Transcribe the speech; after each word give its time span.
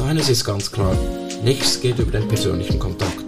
Also 0.00 0.08
eines 0.08 0.30
ist 0.30 0.44
ganz 0.46 0.72
klar, 0.72 0.96
nichts 1.44 1.78
geht 1.78 1.98
über 1.98 2.10
den 2.10 2.26
persönlichen 2.26 2.78
Kontakt. 2.78 3.22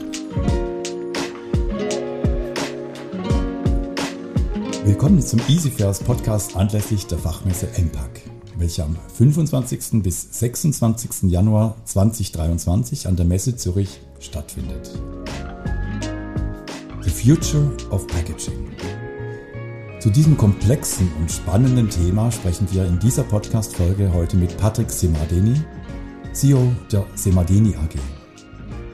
Willkommen 4.83 5.21
zum 5.21 5.39
EasyFairs 5.49 6.01
Podcast 6.01 6.57
anlässlich 6.57 7.07
der 7.07 7.19
Fachmesse 7.19 7.69
MPAC, 7.77 8.23
welche 8.57 8.85
am 8.85 8.97
25. 9.19 10.03
bis 10.03 10.39
26. 10.39 11.31
Januar 11.31 11.77
2023 11.85 13.07
an 13.07 13.17
der 13.17 13.27
Messe 13.27 13.55
Zürich 13.55 14.01
stattfindet. 14.19 14.93
The 17.03 17.11
Future 17.11 17.71
of 17.91 18.07
Packaging. 18.07 18.71
Zu 20.01 20.09
diesem 20.09 20.39
komplexen 20.39 21.13
und 21.21 21.31
spannenden 21.31 21.91
Thema 21.91 22.33
sprechen 22.33 22.67
wir 22.73 22.87
in 22.87 22.99
dieser 22.99 23.25
Podcast-Folge 23.25 24.11
heute 24.15 24.37
mit 24.39 24.57
Patrick 24.57 24.91
Semadeni, 24.91 25.61
CEO 26.33 26.73
der 26.91 27.05
Semadeni 27.15 27.75
AG. 27.77 27.99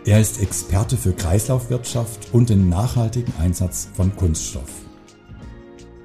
Er 0.05 0.21
ist 0.21 0.43
Experte 0.43 0.97
für 0.97 1.13
Kreislaufwirtschaft 1.13 2.35
und 2.35 2.51
den 2.51 2.69
nachhaltigen 2.69 3.33
Einsatz 3.39 3.89
von 3.95 4.15
Kunststoff. 4.17 4.69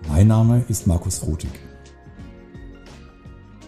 Mein 0.07 0.27
Name 0.27 0.63
ist 0.69 0.85
Markus 0.85 1.17
Frutig. 1.19 1.49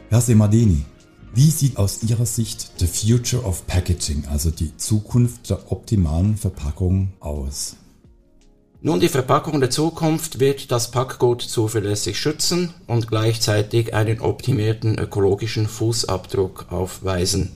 Herr 0.10 0.22
Semadeni, 0.22 0.86
wie 1.34 1.50
sieht 1.50 1.78
aus 1.78 2.04
Ihrer 2.04 2.28
Sicht 2.28 2.72
the 2.78 2.86
future 2.86 3.44
of 3.44 3.66
packaging, 3.66 4.26
also 4.30 4.52
die 4.52 4.78
Zukunft 4.78 5.50
der 5.50 5.72
optimalen 5.72 6.38
Verpackung 6.38 7.14
aus? 7.20 7.78
Nun, 8.86 9.00
die 9.00 9.10
Verpackung 9.10 9.62
der 9.62 9.72
Zukunft 9.72 10.40
wird 10.40 10.72
das 10.72 10.92
Packgut 10.92 11.42
zuverlässig 11.42 12.20
schützen 12.20 12.72
und 12.86 13.08
gleichzeitig 13.08 13.96
einen 13.96 14.20
optimierten 14.20 15.00
ökologischen 15.00 15.68
Fußabdruck 15.68 16.68
aufweisen. 16.70 17.54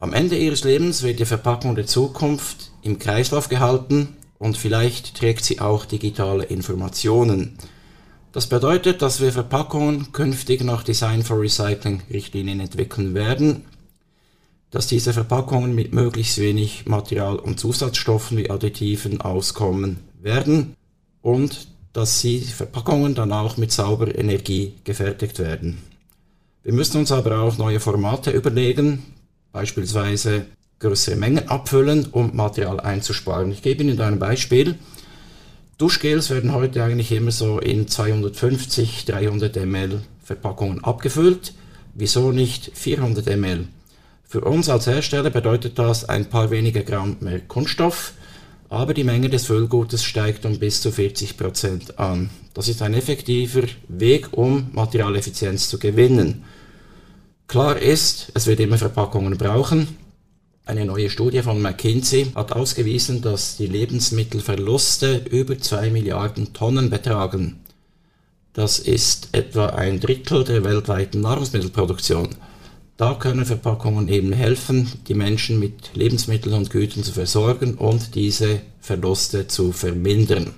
Am 0.00 0.14
Ende 0.14 0.38
ihres 0.38 0.64
Lebens 0.64 1.02
wird 1.02 1.18
die 1.18 1.26
Verpackung 1.26 1.74
der 1.74 1.84
Zukunft 1.84 2.70
im 2.80 2.98
Kreislauf 2.98 3.50
gehalten 3.50 4.16
und 4.38 4.56
vielleicht 4.56 5.18
trägt 5.18 5.44
sie 5.44 5.60
auch 5.60 5.84
digitale 5.84 6.44
Informationen. 6.44 7.58
Das 8.32 8.46
bedeutet, 8.46 9.02
dass 9.02 9.20
wir 9.20 9.32
Verpackungen 9.32 10.12
künftig 10.12 10.64
nach 10.64 10.82
Design 10.82 11.24
for 11.24 11.42
Recycling 11.42 12.04
Richtlinien 12.10 12.60
entwickeln 12.60 13.12
werden, 13.12 13.66
dass 14.70 14.86
diese 14.86 15.12
Verpackungen 15.12 15.74
mit 15.74 15.92
möglichst 15.92 16.38
wenig 16.38 16.86
Material 16.86 17.36
und 17.36 17.60
Zusatzstoffen 17.60 18.38
wie 18.38 18.48
Additiven 18.48 19.20
auskommen 19.20 19.98
werden 20.22 20.76
und 21.20 21.68
dass 21.92 22.20
die 22.22 22.40
Verpackungen 22.40 23.14
dann 23.14 23.32
auch 23.32 23.56
mit 23.56 23.70
sauberer 23.70 24.16
Energie 24.16 24.74
gefertigt 24.84 25.38
werden. 25.38 25.78
Wir 26.62 26.72
müssen 26.72 26.98
uns 26.98 27.12
aber 27.12 27.40
auch 27.40 27.58
neue 27.58 27.80
Formate 27.80 28.30
überlegen, 28.30 29.02
beispielsweise 29.52 30.46
größere 30.78 31.16
Mengen 31.16 31.48
abfüllen, 31.48 32.06
um 32.12 32.34
Material 32.34 32.80
einzusparen. 32.80 33.52
Ich 33.52 33.62
gebe 33.62 33.82
Ihnen 33.82 34.00
ein 34.00 34.18
Beispiel. 34.18 34.76
Duschgels 35.78 36.30
werden 36.30 36.52
heute 36.52 36.82
eigentlich 36.82 37.12
immer 37.12 37.30
so 37.30 37.58
in 37.58 37.88
250, 37.88 39.04
300 39.04 39.56
ml 39.56 40.02
Verpackungen 40.22 40.82
abgefüllt. 40.84 41.54
Wieso 41.94 42.32
nicht 42.32 42.70
400 42.74 43.26
ml? 43.36 43.66
Für 44.24 44.40
uns 44.42 44.68
als 44.68 44.86
Hersteller 44.86 45.30
bedeutet 45.30 45.78
das 45.78 46.08
ein 46.08 46.26
paar 46.26 46.50
weniger 46.50 46.82
Gramm 46.82 47.16
mehr 47.20 47.40
Kunststoff, 47.40 48.14
aber 48.72 48.94
die 48.94 49.04
Menge 49.04 49.28
des 49.28 49.44
Füllgutes 49.44 50.02
steigt 50.02 50.46
um 50.46 50.58
bis 50.58 50.80
zu 50.80 50.90
40 50.90 51.36
Prozent 51.36 51.98
an. 51.98 52.30
Das 52.54 52.68
ist 52.68 52.80
ein 52.80 52.94
effektiver 52.94 53.64
Weg, 53.88 54.28
um 54.32 54.70
Materialeffizienz 54.72 55.68
zu 55.68 55.78
gewinnen. 55.78 56.44
Klar 57.48 57.78
ist, 57.78 58.32
es 58.32 58.46
wird 58.46 58.60
immer 58.60 58.78
Verpackungen 58.78 59.36
brauchen. 59.36 59.88
Eine 60.64 60.86
neue 60.86 61.10
Studie 61.10 61.42
von 61.42 61.60
McKinsey 61.60 62.28
hat 62.34 62.52
ausgewiesen, 62.52 63.20
dass 63.20 63.58
die 63.58 63.66
Lebensmittelverluste 63.66 65.26
über 65.30 65.58
2 65.58 65.90
Milliarden 65.90 66.54
Tonnen 66.54 66.88
betragen. 66.88 67.60
Das 68.54 68.78
ist 68.78 69.28
etwa 69.32 69.66
ein 69.66 70.00
Drittel 70.00 70.44
der 70.44 70.64
weltweiten 70.64 71.20
Nahrungsmittelproduktion. 71.20 72.30
Da 73.02 73.14
können 73.14 73.44
Verpackungen 73.44 74.06
eben 74.06 74.32
helfen, 74.32 74.88
die 75.08 75.14
Menschen 75.14 75.58
mit 75.58 75.90
Lebensmitteln 75.94 76.54
und 76.54 76.70
Gütern 76.70 77.02
zu 77.02 77.10
versorgen 77.10 77.74
und 77.74 78.14
diese 78.14 78.60
Verluste 78.80 79.48
zu 79.48 79.72
vermindern. 79.72 80.52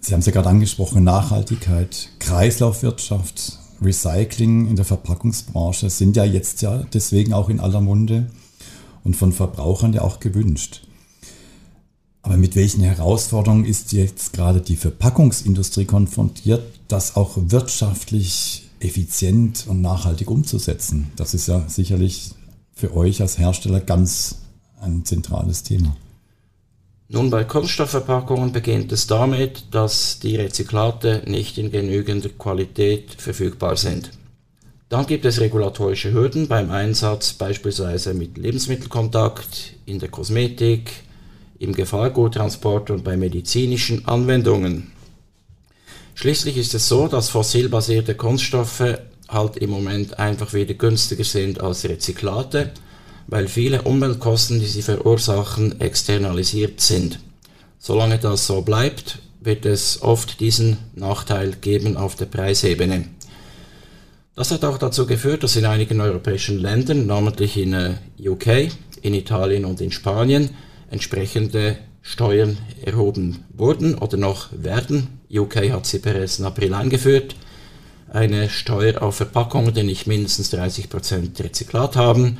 Sie 0.00 0.12
haben 0.12 0.18
es 0.18 0.26
ja 0.26 0.32
gerade 0.32 0.48
angesprochen, 0.48 1.04
Nachhaltigkeit, 1.04 2.08
Kreislaufwirtschaft, 2.18 3.60
Recycling 3.80 4.66
in 4.66 4.74
der 4.74 4.84
Verpackungsbranche 4.84 5.88
sind 5.88 6.16
ja 6.16 6.24
jetzt 6.24 6.62
ja 6.62 6.82
deswegen 6.92 7.32
auch 7.32 7.48
in 7.48 7.60
aller 7.60 7.80
Munde 7.80 8.28
und 9.04 9.14
von 9.14 9.32
Verbrauchern 9.32 9.92
ja 9.92 10.02
auch 10.02 10.18
gewünscht. 10.18 10.82
Aber 12.22 12.36
mit 12.36 12.56
welchen 12.56 12.82
Herausforderungen 12.82 13.64
ist 13.64 13.92
jetzt 13.92 14.32
gerade 14.32 14.62
die 14.62 14.74
Verpackungsindustrie 14.74 15.84
konfrontiert, 15.84 16.64
das 16.88 17.14
auch 17.14 17.36
wirtschaftlich 17.36 18.67
effizient 18.80 19.66
und 19.68 19.80
nachhaltig 19.80 20.30
umzusetzen. 20.30 21.10
Das 21.16 21.34
ist 21.34 21.48
ja 21.48 21.64
sicherlich 21.68 22.32
für 22.72 22.94
euch 22.94 23.20
als 23.20 23.38
Hersteller 23.38 23.80
ganz 23.80 24.36
ein 24.80 25.04
zentrales 25.04 25.62
Thema. 25.62 25.96
Nun, 27.10 27.30
bei 27.30 27.42
Kunststoffverpackungen 27.44 28.52
beginnt 28.52 28.92
es 28.92 29.06
damit, 29.06 29.64
dass 29.70 30.18
die 30.18 30.36
Rezyklate 30.36 31.22
nicht 31.26 31.56
in 31.56 31.70
genügender 31.70 32.28
Qualität 32.28 33.14
verfügbar 33.16 33.76
sind. 33.76 34.10
Dann 34.90 35.06
gibt 35.06 35.24
es 35.24 35.40
regulatorische 35.40 36.12
Hürden 36.12 36.48
beim 36.48 36.70
Einsatz 36.70 37.32
beispielsweise 37.32 38.14
mit 38.14 38.38
Lebensmittelkontakt, 38.38 39.74
in 39.86 39.98
der 39.98 40.10
Kosmetik, 40.10 40.92
im 41.58 41.74
Gefahrguttransport 41.74 42.90
und 42.90 43.04
bei 43.04 43.16
medizinischen 43.16 44.06
Anwendungen. 44.06 44.92
Schließlich 46.20 46.56
ist 46.56 46.74
es 46.74 46.88
so, 46.88 47.06
dass 47.06 47.28
fossilbasierte 47.28 48.16
Kunststoffe 48.16 48.98
halt 49.28 49.56
im 49.56 49.70
Moment 49.70 50.18
einfach 50.18 50.52
wieder 50.52 50.74
günstiger 50.74 51.22
sind 51.22 51.60
als 51.60 51.84
Rezyklate, 51.84 52.72
weil 53.28 53.46
viele 53.46 53.82
Umweltkosten, 53.82 54.58
die 54.58 54.66
sie 54.66 54.82
verursachen, 54.82 55.80
externalisiert 55.80 56.80
sind. 56.80 57.20
Solange 57.78 58.18
das 58.18 58.48
so 58.48 58.62
bleibt, 58.62 59.20
wird 59.42 59.64
es 59.64 60.02
oft 60.02 60.40
diesen 60.40 60.78
Nachteil 60.96 61.52
geben 61.52 61.96
auf 61.96 62.16
der 62.16 62.26
Preisebene. 62.26 63.04
Das 64.34 64.50
hat 64.50 64.64
auch 64.64 64.78
dazu 64.78 65.06
geführt, 65.06 65.44
dass 65.44 65.54
in 65.54 65.66
einigen 65.66 66.00
europäischen 66.00 66.58
Ländern, 66.58 67.06
namentlich 67.06 67.56
in 67.56 67.74
äh, 67.74 67.94
UK, 68.18 68.72
in 69.02 69.14
Italien 69.14 69.64
und 69.64 69.80
in 69.80 69.92
Spanien, 69.92 70.50
entsprechende 70.90 71.78
Steuern 72.02 72.58
erhoben 72.84 73.44
wurden 73.50 73.94
oder 73.96 74.16
noch 74.16 74.48
werden. 74.52 75.08
UK 75.30 75.70
hat 75.70 75.86
sie 75.86 75.98
per 75.98 76.14
1. 76.14 76.40
April 76.42 76.74
eingeführt. 76.74 77.36
Eine 78.10 78.48
Steuer 78.48 79.02
auf 79.02 79.16
Verpackungen, 79.16 79.74
die 79.74 79.82
nicht 79.82 80.06
mindestens 80.06 80.52
30% 80.52 81.38
Rezyklat 81.42 81.96
haben. 81.96 82.38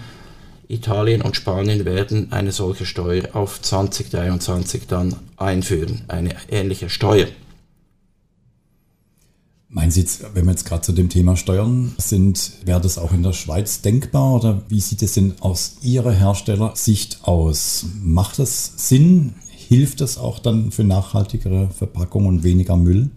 Italien 0.69 1.23
und 1.23 1.37
Spanien 1.37 1.85
werden 1.85 2.33
eine 2.33 2.53
solche 2.53 2.87
Steuer 2.87 3.35
auf 3.35 3.61
2023 3.61 4.87
dann 4.87 5.17
einführen, 5.37 6.03
eine 6.09 6.35
ähnliche 6.51 6.91
Steuer. 6.91 7.27
Meinen 9.71 9.91
Sie 9.91 10.01
jetzt, 10.01 10.35
wenn 10.35 10.47
wir 10.47 10.53
jetzt 10.53 10.65
gerade 10.65 10.81
zu 10.81 10.93
dem 10.93 11.11
Thema 11.11 11.37
Steuern 11.37 11.95
sind, 11.99 12.53
wäre 12.65 12.81
das 12.81 12.97
auch 12.97 13.13
in 13.13 13.23
der 13.23 13.35
Schweiz 13.35 13.83
denkbar 13.83 14.37
oder 14.37 14.63
wie 14.69 14.81
sieht 14.81 15.03
es 15.03 15.13
denn 15.13 15.35
aus 15.41 15.77
Ihrer 15.83 16.13
Herstellersicht 16.13 17.19
aus? 17.23 17.85
Macht 18.03 18.39
das 18.39 18.73
Sinn, 18.77 19.35
hilft 19.69 20.01
das 20.01 20.17
auch 20.17 20.39
dann 20.39 20.73
für 20.73 20.83
nachhaltigere 20.83 21.69
Verpackungen 21.69 22.29
und 22.29 22.43
weniger 22.43 22.77
Müll? 22.77 23.11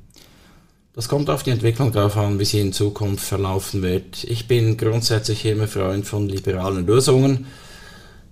Das 0.93 1.07
kommt 1.07 1.29
auf 1.29 1.43
die 1.43 1.51
Entwicklung 1.51 1.93
darauf 1.93 2.17
an, 2.17 2.39
wie 2.39 2.45
sie 2.45 2.59
in 2.59 2.73
Zukunft 2.73 3.23
verlaufen 3.23 3.81
wird. 3.81 4.25
Ich 4.25 4.49
bin 4.49 4.75
grundsätzlich 4.75 5.45
immer 5.45 5.69
Freund 5.69 6.05
von 6.05 6.27
liberalen 6.27 6.85
Lösungen. 6.85 7.47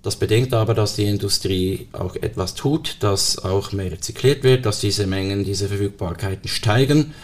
Das 0.02 0.16
bedingt 0.16 0.52
aber, 0.52 0.74
dass 0.74 0.96
die 0.96 1.04
Industrie 1.04 1.88
auch 1.92 2.14
etwas 2.16 2.54
tut, 2.54 2.98
dass 3.00 3.38
auch 3.38 3.72
mehr 3.72 3.92
rezykliert 3.92 4.44
wird, 4.44 4.66
dass 4.66 4.80
diese 4.80 5.06
Mengen, 5.06 5.44
diese 5.44 5.68
Verfügbarkeiten 5.68 6.48
steigen. 6.48 7.14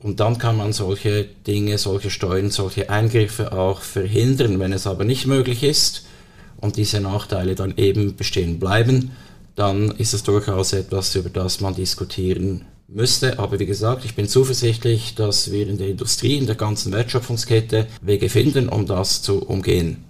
Und 0.00 0.20
dann 0.20 0.38
kann 0.38 0.56
man 0.56 0.72
solche 0.72 1.24
Dinge, 1.24 1.78
solche 1.78 2.10
Steuern, 2.10 2.50
solche 2.50 2.88
Eingriffe 2.88 3.52
auch 3.52 3.80
verhindern. 3.80 4.60
Wenn 4.60 4.72
es 4.72 4.86
aber 4.86 5.04
nicht 5.04 5.26
möglich 5.26 5.64
ist 5.64 6.06
und 6.60 6.76
diese 6.76 7.00
Nachteile 7.00 7.56
dann 7.56 7.74
eben 7.76 8.14
bestehen 8.14 8.60
bleiben, 8.60 9.10
dann 9.54 9.90
ist 9.92 10.14
es 10.14 10.22
durchaus 10.22 10.72
etwas, 10.72 11.14
über 11.14 11.30
das 11.30 11.60
man 11.60 11.74
diskutieren 11.74 12.64
müsste. 12.88 13.38
Aber 13.38 13.58
wie 13.58 13.66
gesagt, 13.66 14.04
ich 14.04 14.14
bin 14.14 14.28
zuversichtlich, 14.28 15.14
dass 15.14 15.50
wir 15.50 15.66
in 15.68 15.78
der 15.78 15.88
Industrie, 15.88 16.36
in 16.36 16.44
der 16.46 16.56
ganzen 16.56 16.92
Wertschöpfungskette 16.92 17.86
Wege 18.02 18.28
finden, 18.28 18.68
um 18.68 18.84
das 18.86 19.22
zu 19.22 19.42
umgehen. 19.42 20.04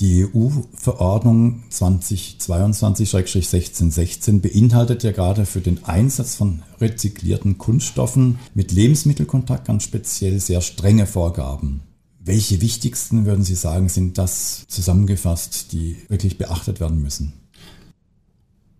Die 0.00 0.24
EU-Verordnung 0.24 1.64
2022-1616 1.70 4.40
beinhaltet 4.40 5.02
ja 5.04 5.12
gerade 5.12 5.44
für 5.46 5.60
den 5.60 5.84
Einsatz 5.84 6.34
von 6.34 6.64
rezyklierten 6.80 7.58
Kunststoffen 7.58 8.40
mit 8.52 8.72
Lebensmittelkontakt 8.72 9.66
ganz 9.66 9.84
speziell 9.84 10.40
sehr 10.40 10.60
strenge 10.60 11.06
Vorgaben. 11.06 11.82
Welche 12.24 12.60
wichtigsten, 12.60 13.26
würden 13.26 13.42
Sie 13.42 13.56
sagen, 13.56 13.88
sind 13.88 14.16
das 14.16 14.64
zusammengefasst, 14.68 15.72
die 15.72 15.96
wirklich 16.08 16.38
beachtet 16.38 16.78
werden 16.78 17.02
müssen? 17.02 17.32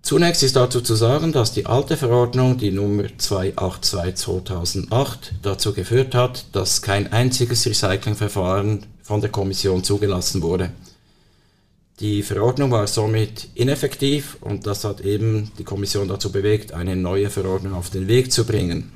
Zunächst 0.00 0.44
ist 0.44 0.54
dazu 0.54 0.80
zu 0.80 0.94
sagen, 0.94 1.32
dass 1.32 1.52
die 1.52 1.66
alte 1.66 1.96
Verordnung, 1.96 2.56
die 2.56 2.70
Nummer 2.70 3.02
282-2008, 3.04 5.16
dazu 5.42 5.72
geführt 5.72 6.14
hat, 6.14 6.46
dass 6.52 6.82
kein 6.82 7.12
einziges 7.12 7.66
Recyclingverfahren 7.66 8.86
von 9.02 9.20
der 9.20 9.30
Kommission 9.30 9.82
zugelassen 9.82 10.42
wurde. 10.42 10.70
Die 11.98 12.22
Verordnung 12.22 12.70
war 12.70 12.86
somit 12.86 13.48
ineffektiv 13.54 14.36
und 14.40 14.68
das 14.68 14.84
hat 14.84 15.00
eben 15.00 15.50
die 15.58 15.64
Kommission 15.64 16.06
dazu 16.06 16.30
bewegt, 16.30 16.72
eine 16.72 16.94
neue 16.94 17.28
Verordnung 17.28 17.74
auf 17.74 17.90
den 17.90 18.06
Weg 18.06 18.30
zu 18.30 18.44
bringen. 18.44 18.92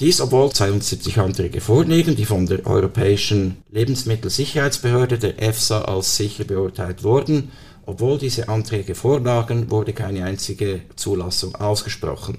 Dies, 0.00 0.20
obwohl 0.20 0.50
72 0.50 1.20
Anträge 1.20 1.60
vorliegen, 1.60 2.16
die 2.16 2.24
von 2.24 2.46
der 2.46 2.66
Europäischen 2.66 3.58
Lebensmittelsicherheitsbehörde, 3.70 5.18
der 5.18 5.40
EFSA, 5.40 5.82
als 5.82 6.16
sicher 6.16 6.42
beurteilt 6.42 7.04
wurden. 7.04 7.52
Obwohl 7.86 8.18
diese 8.18 8.48
Anträge 8.48 8.96
vorlagen, 8.96 9.70
wurde 9.70 9.92
keine 9.92 10.24
einzige 10.24 10.80
Zulassung 10.96 11.54
ausgesprochen. 11.54 12.38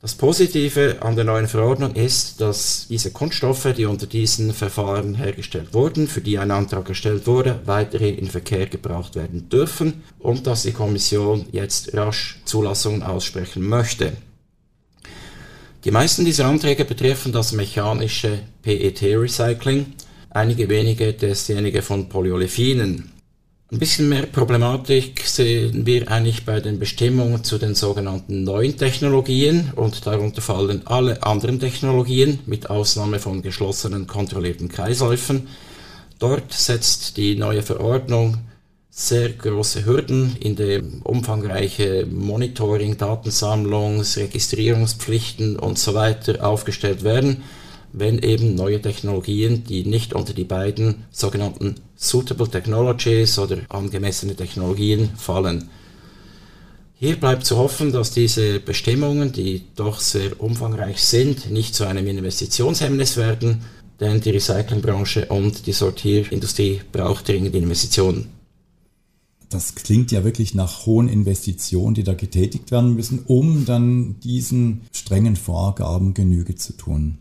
Das 0.00 0.14
Positive 0.14 1.02
an 1.02 1.16
der 1.16 1.24
neuen 1.24 1.48
Verordnung 1.48 1.94
ist, 1.94 2.40
dass 2.40 2.86
diese 2.88 3.10
Kunststoffe, 3.10 3.74
die 3.76 3.84
unter 3.84 4.06
diesen 4.06 4.54
Verfahren 4.54 5.14
hergestellt 5.14 5.74
wurden, 5.74 6.06
für 6.08 6.22
die 6.22 6.38
ein 6.38 6.52
Antrag 6.52 6.86
gestellt 6.86 7.26
wurde, 7.26 7.60
weiterhin 7.66 8.16
in 8.16 8.28
Verkehr 8.28 8.66
gebracht 8.66 9.14
werden 9.14 9.50
dürfen 9.50 10.04
und 10.18 10.46
dass 10.46 10.62
die 10.62 10.72
Kommission 10.72 11.46
jetzt 11.52 11.92
rasch 11.94 12.40
Zulassungen 12.46 13.02
aussprechen 13.02 13.66
möchte. 13.68 14.12
Die 15.86 15.92
meisten 15.92 16.24
dieser 16.24 16.46
Anträge 16.46 16.84
betreffen 16.84 17.30
das 17.30 17.52
mechanische 17.52 18.40
PET-Recycling, 18.62 19.86
einige 20.30 20.68
wenige 20.68 21.12
dasjenige 21.12 21.80
von 21.80 22.08
Polyolefinen. 22.08 23.12
Ein 23.70 23.78
bisschen 23.78 24.08
mehr 24.08 24.26
Problematik 24.26 25.20
sehen 25.24 25.86
wir 25.86 26.10
eigentlich 26.10 26.44
bei 26.44 26.58
den 26.58 26.80
Bestimmungen 26.80 27.44
zu 27.44 27.56
den 27.58 27.76
sogenannten 27.76 28.42
neuen 28.42 28.76
Technologien 28.76 29.72
und 29.76 30.04
darunter 30.08 30.42
fallen 30.42 30.84
alle 30.88 31.22
anderen 31.22 31.60
Technologien 31.60 32.40
mit 32.46 32.68
Ausnahme 32.68 33.20
von 33.20 33.40
geschlossenen 33.42 34.08
kontrollierten 34.08 34.68
Kreisläufen. 34.68 35.46
Dort 36.18 36.52
setzt 36.52 37.16
die 37.16 37.36
neue 37.36 37.62
Verordnung 37.62 38.38
sehr 38.98 39.28
große 39.28 39.84
Hürden 39.84 40.36
in 40.40 40.56
dem 40.56 41.02
umfangreiche 41.02 42.06
Monitoring, 42.10 42.96
Datensammlungs, 42.96 44.16
Registrierungspflichten 44.16 45.58
und 45.58 45.78
so 45.78 45.92
weiter 45.92 46.42
aufgestellt 46.42 47.04
werden, 47.04 47.42
wenn 47.92 48.18
eben 48.20 48.54
neue 48.54 48.80
Technologien, 48.80 49.64
die 49.64 49.84
nicht 49.84 50.14
unter 50.14 50.32
die 50.32 50.44
beiden 50.44 51.04
sogenannten 51.10 51.74
Suitable 51.94 52.48
Technologies 52.48 53.38
oder 53.38 53.58
angemessene 53.68 54.34
Technologien 54.34 55.10
fallen. 55.18 55.68
Hier 56.94 57.16
bleibt 57.16 57.44
zu 57.44 57.58
hoffen, 57.58 57.92
dass 57.92 58.12
diese 58.12 58.60
Bestimmungen, 58.60 59.30
die 59.30 59.64
doch 59.76 60.00
sehr 60.00 60.40
umfangreich 60.40 61.02
sind, 61.02 61.50
nicht 61.50 61.74
zu 61.74 61.84
einem 61.84 62.06
Investitionshemmnis 62.06 63.18
werden, 63.18 63.62
denn 64.00 64.22
die 64.22 64.30
Recyclingbranche 64.30 65.26
und 65.26 65.66
die 65.66 65.72
Sortierindustrie 65.72 66.80
braucht 66.92 67.28
dringend 67.28 67.54
Investitionen 67.54 68.35
das 69.48 69.74
klingt 69.74 70.12
ja 70.12 70.24
wirklich 70.24 70.54
nach 70.54 70.86
hohen 70.86 71.08
Investitionen, 71.08 71.94
die 71.94 72.04
da 72.04 72.14
getätigt 72.14 72.70
werden 72.70 72.94
müssen, 72.94 73.24
um 73.26 73.64
dann 73.64 74.18
diesen 74.20 74.82
strengen 74.92 75.36
Vorgaben 75.36 76.14
Genüge 76.14 76.56
zu 76.56 76.72
tun. 76.76 77.18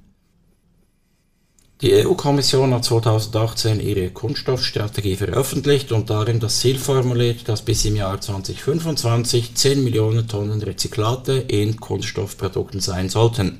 Die 1.82 1.94
EU-Kommission 1.94 2.74
hat 2.74 2.86
2018 2.86 3.82
ihre 3.82 4.10
Kunststoffstrategie 4.10 5.18
veröffentlicht 5.18 5.92
und 5.92 6.10
darin 6.10 6.40
das 6.40 6.62
Ziel 6.62 6.78
formuliert, 6.80 7.50
dass 7.50 7.64
bis 7.64 7.84
im 7.84 7.98
Jahr 7.98 8.20
2025 8.20 9.56
10 9.56 9.84
Millionen 9.84 10.28
Tonnen 10.28 10.62
Rezyklate 10.62 11.34
in 11.34 11.76
Kunststoffprodukten 11.78 12.80
sein 12.80 13.10
sollten. 13.10 13.60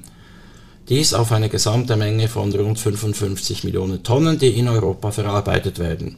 Dies 0.88 1.14
auf 1.14 1.34
eine 1.34 1.50
gesamte 1.50 1.98
Menge 1.98 2.30
von 2.30 2.54
rund 2.54 2.80
55 2.80 3.66
Millionen 3.66 4.02
Tonnen, 4.04 4.40
die 4.40 4.58
in 4.58 4.70
Europa 4.70 5.12
verarbeitet 5.12 5.78
werden. 5.78 6.16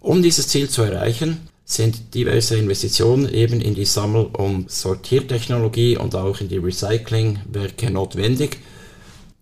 Um 0.00 0.22
dieses 0.22 0.48
Ziel 0.48 0.68
zu 0.68 0.82
erreichen, 0.82 1.48
sind 1.70 2.14
diverse 2.14 2.56
Investitionen 2.56 3.28
eben 3.28 3.60
in 3.60 3.74
die 3.74 3.84
Sammel- 3.84 4.30
und 4.32 4.70
Sortiertechnologie 4.70 5.98
und 5.98 6.14
auch 6.14 6.40
in 6.40 6.48
die 6.48 6.56
Recyclingwerke 6.56 7.90
notwendig. 7.90 8.56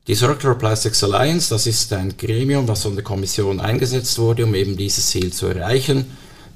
Die 0.08 0.16
Circular 0.16 0.58
Plastics 0.58 1.04
Alliance, 1.04 1.50
das 1.50 1.68
ist 1.68 1.92
ein 1.92 2.16
Gremium, 2.16 2.66
was 2.66 2.82
von 2.82 2.96
der 2.96 3.04
Kommission 3.04 3.60
eingesetzt 3.60 4.18
wurde, 4.18 4.44
um 4.44 4.56
eben 4.56 4.76
dieses 4.76 5.06
Ziel 5.06 5.32
zu 5.32 5.46
erreichen, 5.46 6.04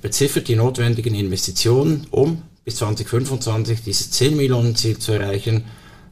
beziffert 0.03 0.49
die 0.49 0.57
notwendigen 0.57 1.15
Investitionen, 1.15 2.09
um 2.11 2.43
bis 2.65 2.77
2025 2.77 3.83
dieses 3.85 4.11
10 4.11 4.37
Millionen 4.37 4.75
Ziel 4.75 4.99
zu 4.99 5.13
erreichen, 5.13 5.67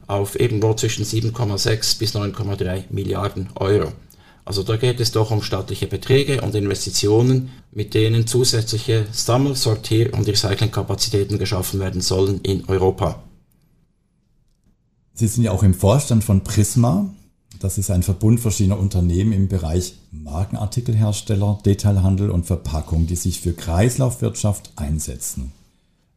auf 0.07 0.39
irgendwo 0.39 0.73
zwischen 0.73 1.03
7,6 1.03 1.99
bis 1.99 2.15
9,3 2.15 2.85
Milliarden 2.91 3.49
Euro. 3.55 3.91
Also 4.45 4.63
da 4.63 4.77
geht 4.77 4.99
es 4.99 5.11
doch 5.11 5.31
um 5.31 5.41
staatliche 5.43 5.87
Beträge 5.87 6.41
und 6.41 6.55
Investitionen, 6.55 7.49
mit 7.71 7.93
denen 7.93 8.25
zusätzliche 8.25 9.05
Sammel-, 9.11 9.55
Sortier- 9.55 10.13
und 10.13 10.27
Recyclingkapazitäten 10.27 11.37
geschaffen 11.37 11.79
werden 11.79 12.01
sollen 12.01 12.41
in 12.41 12.65
Europa. 12.67 13.23
Sie 15.13 15.27
sind 15.27 15.43
ja 15.43 15.51
auch 15.51 15.63
im 15.63 15.73
Vorstand 15.73 16.23
von 16.23 16.43
Prisma. 16.43 17.13
Das 17.59 17.77
ist 17.77 17.91
ein 17.91 18.03
Verbund 18.03 18.39
verschiedener 18.39 18.79
Unternehmen 18.79 19.33
im 19.33 19.49
Bereich 19.49 19.95
Markenartikelhersteller, 20.11 21.59
Detailhandel 21.65 22.29
und 22.29 22.45
Verpackung, 22.45 23.05
die 23.05 23.17
sich 23.17 23.41
für 23.41 23.53
Kreislaufwirtschaft 23.53 24.71
einsetzen. 24.77 25.51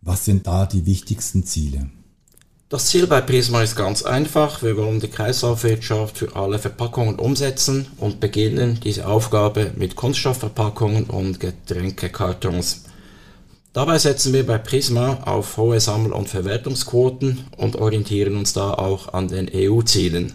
Was 0.03 0.25
sind 0.25 0.47
da 0.47 0.67
die 0.67 0.87
wichtigsten 0.87 1.45
Ziele? 1.45 1.91
Das 2.73 2.87
Ziel 2.87 3.07
bei 3.07 3.21
Prisma 3.21 3.63
ist 3.63 3.77
ganz 3.77 4.03
einfach. 4.03 4.63
Wir 4.63 4.79
wollen 4.79 4.99
die 4.99 5.09
Kreislaufwirtschaft 5.09 6.17
für 6.17 6.35
alle 6.35 6.59
Verpackungen 6.59 7.17
umsetzen 7.17 7.87
und 7.99 8.19
beginnen 8.19 8.81
diese 8.83 9.07
Aufgabe 9.07 9.73
mit 9.77 9.95
Kunststoffverpackungen 9.95 11.05
und 11.05 11.39
Getränkekartons. 11.39 12.85
Dabei 13.75 13.99
setzen 13.99 14.33
wir 14.33 14.47
bei 14.47 14.57
Prisma 14.57 15.19
auf 15.27 15.59
hohe 15.59 15.81
Sammel- 15.81 16.15
und 16.15 16.31
Verwertungsquoten 16.31 17.45
und 17.59 17.77
orientieren 17.77 18.39
uns 18.39 18.55
da 18.55 18.73
auch 18.73 19.13
an 19.13 19.29
den 19.29 19.51
EU-Zielen. 19.55 20.33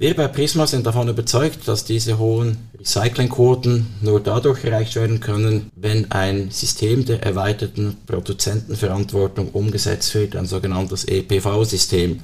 Wir 0.00 0.16
bei 0.16 0.28
Prisma 0.28 0.66
sind 0.66 0.86
davon 0.86 1.10
überzeugt, 1.10 1.68
dass 1.68 1.84
diese 1.84 2.18
hohen 2.18 2.56
Recyclingquoten 2.78 3.86
nur 4.00 4.20
dadurch 4.20 4.64
erreicht 4.64 4.96
werden 4.96 5.20
können, 5.20 5.70
wenn 5.76 6.10
ein 6.10 6.50
System 6.50 7.04
der 7.04 7.22
erweiterten 7.22 7.98
Produzentenverantwortung 8.06 9.50
umgesetzt 9.50 10.14
wird, 10.14 10.36
ein 10.36 10.46
sogenanntes 10.46 11.04
EPV-System. 11.04 12.20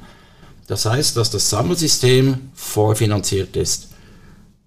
Das 0.69 0.87
heißt, 0.87 1.19
dass 1.19 1.29
das 1.29 1.51
Sammelsystem 1.51 2.49
vorfinanziert 2.55 3.57
ist. 3.57 3.89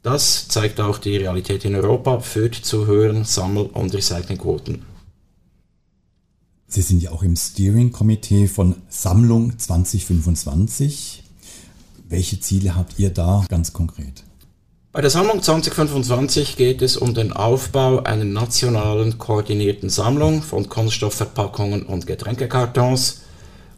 Das 0.03 0.47
zeigt 0.47 0.79
auch 0.79 0.99
die 0.99 1.17
Realität 1.17 1.65
in 1.65 1.73
Europa, 1.73 2.19
führt 2.19 2.53
zu 2.53 2.85
höheren 2.85 3.25
Sammel- 3.25 3.71
und 3.73 3.91
Recyclingquoten. 3.91 4.85
Sie 6.67 6.83
sind 6.83 7.01
ja 7.01 7.09
auch 7.09 7.23
im 7.23 7.35
Steering-Komitee 7.35 8.47
von 8.47 8.75
Sammlung 8.87 9.57
2025. 9.57 11.23
Welche 12.09 12.39
Ziele 12.39 12.75
habt 12.75 12.97
ihr 12.97 13.11
da 13.11 13.45
ganz 13.49 13.71
konkret? 13.71 14.23
Bei 14.91 15.01
der 15.01 15.11
Sammlung 15.11 15.43
2025 15.43 16.57
geht 16.57 16.81
es 16.81 16.97
um 16.97 17.13
den 17.13 17.31
Aufbau 17.31 18.01
einer 18.01 18.23
nationalen 18.23 19.19
koordinierten 19.19 19.91
Sammlung 19.91 20.41
von 20.41 20.67
Kunststoffverpackungen 20.67 21.83
und 21.83 22.07
Getränkekartons 22.07 23.21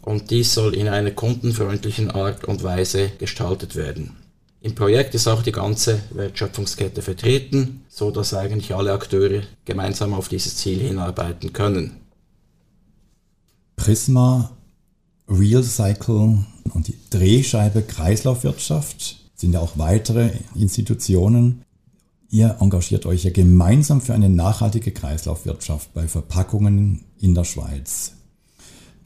und 0.02 0.32
dies 0.32 0.54
soll 0.54 0.76
in 0.76 0.88
einer 0.88 1.12
kundenfreundlichen 1.12 2.10
Art 2.10 2.46
und 2.46 2.64
Weise 2.64 3.10
gestaltet 3.20 3.76
werden. 3.76 4.16
Im 4.62 4.76
Projekt 4.76 5.14
ist 5.14 5.28
auch 5.28 5.44
die 5.44 5.52
ganze 5.52 6.00
Wertschöpfungskette 6.12 7.02
vertreten, 7.02 7.84
so 7.90 8.12
dass 8.12 8.34
eigentlich 8.34 8.74
alle 8.74 8.94
Akteure 8.94 9.42
gemeinsam 9.66 10.14
auf 10.14 10.30
dieses 10.30 10.56
Ziel 10.56 10.80
hinarbeiten 10.80 11.52
können. 11.52 11.98
Prisma 13.76 14.52
Real 15.32 15.64
Cycle 15.64 16.40
und 16.74 16.88
die 16.90 16.98
Drehscheibe 17.10 17.84
Kreislaufwirtschaft 17.84 19.30
sind 19.34 19.54
ja 19.54 19.62
auch 19.62 19.78
weitere 19.78 20.32
Institutionen. 20.56 21.64
Ihr 22.30 22.58
engagiert 22.60 23.06
euch 23.06 23.24
ja 23.24 23.32
gemeinsam 23.32 24.02
für 24.02 24.14
eine 24.14 24.30
nachhaltige 24.30 24.92
Kreislaufwirtschaft 24.92 25.94
bei 25.94 26.10
Verpackungen 26.10 27.06
in 27.20 27.34
der 27.34 27.46
Schweiz. 27.46 28.14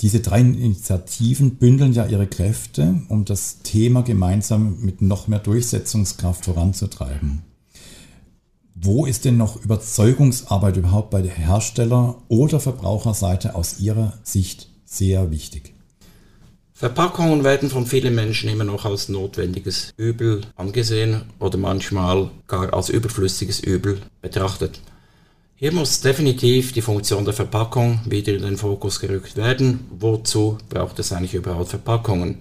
Diese 0.01 0.19
drei 0.19 0.41
Initiativen 0.41 1.57
bündeln 1.57 1.93
ja 1.93 2.07
ihre 2.07 2.27
Kräfte, 2.27 3.01
um 3.07 3.23
das 3.23 3.59
Thema 3.59 4.01
gemeinsam 4.01 4.79
mit 4.81 5.03
noch 5.03 5.27
mehr 5.27 5.39
Durchsetzungskraft 5.39 6.45
voranzutreiben. 6.45 7.43
Wo 8.73 9.05
ist 9.05 9.25
denn 9.25 9.37
noch 9.37 9.63
Überzeugungsarbeit 9.63 10.75
überhaupt 10.75 11.11
bei 11.11 11.21
der 11.21 11.31
Hersteller- 11.31 12.15
oder 12.29 12.59
Verbraucherseite 12.59 13.53
aus 13.53 13.79
Ihrer 13.79 14.13
Sicht 14.23 14.69
sehr 14.85 15.29
wichtig? 15.29 15.74
Verpackungen 16.77 17.45
werden 17.45 17.69
von 17.69 17.85
vielen 17.85 18.15
Menschen 18.15 18.49
immer 18.49 18.65
noch 18.65 18.83
als 18.83 19.07
notwendiges 19.07 19.93
Übel 19.95 20.41
angesehen 20.57 21.21
oder 21.39 21.57
manchmal 21.57 22.29
gar 22.49 22.73
als 22.73 22.89
überflüssiges 22.89 23.61
Übel 23.61 24.01
betrachtet. 24.21 24.81
Hier 25.55 25.71
muss 25.71 26.01
definitiv 26.01 26.73
die 26.73 26.81
Funktion 26.81 27.23
der 27.23 27.33
Verpackung 27.33 28.01
wieder 28.03 28.33
in 28.33 28.41
den 28.41 28.57
Fokus 28.57 28.99
gerückt 28.99 29.37
werden. 29.37 29.85
Wozu 29.97 30.57
braucht 30.67 30.99
es 30.99 31.13
eigentlich 31.13 31.35
überhaupt 31.35 31.69
Verpackungen? 31.69 32.39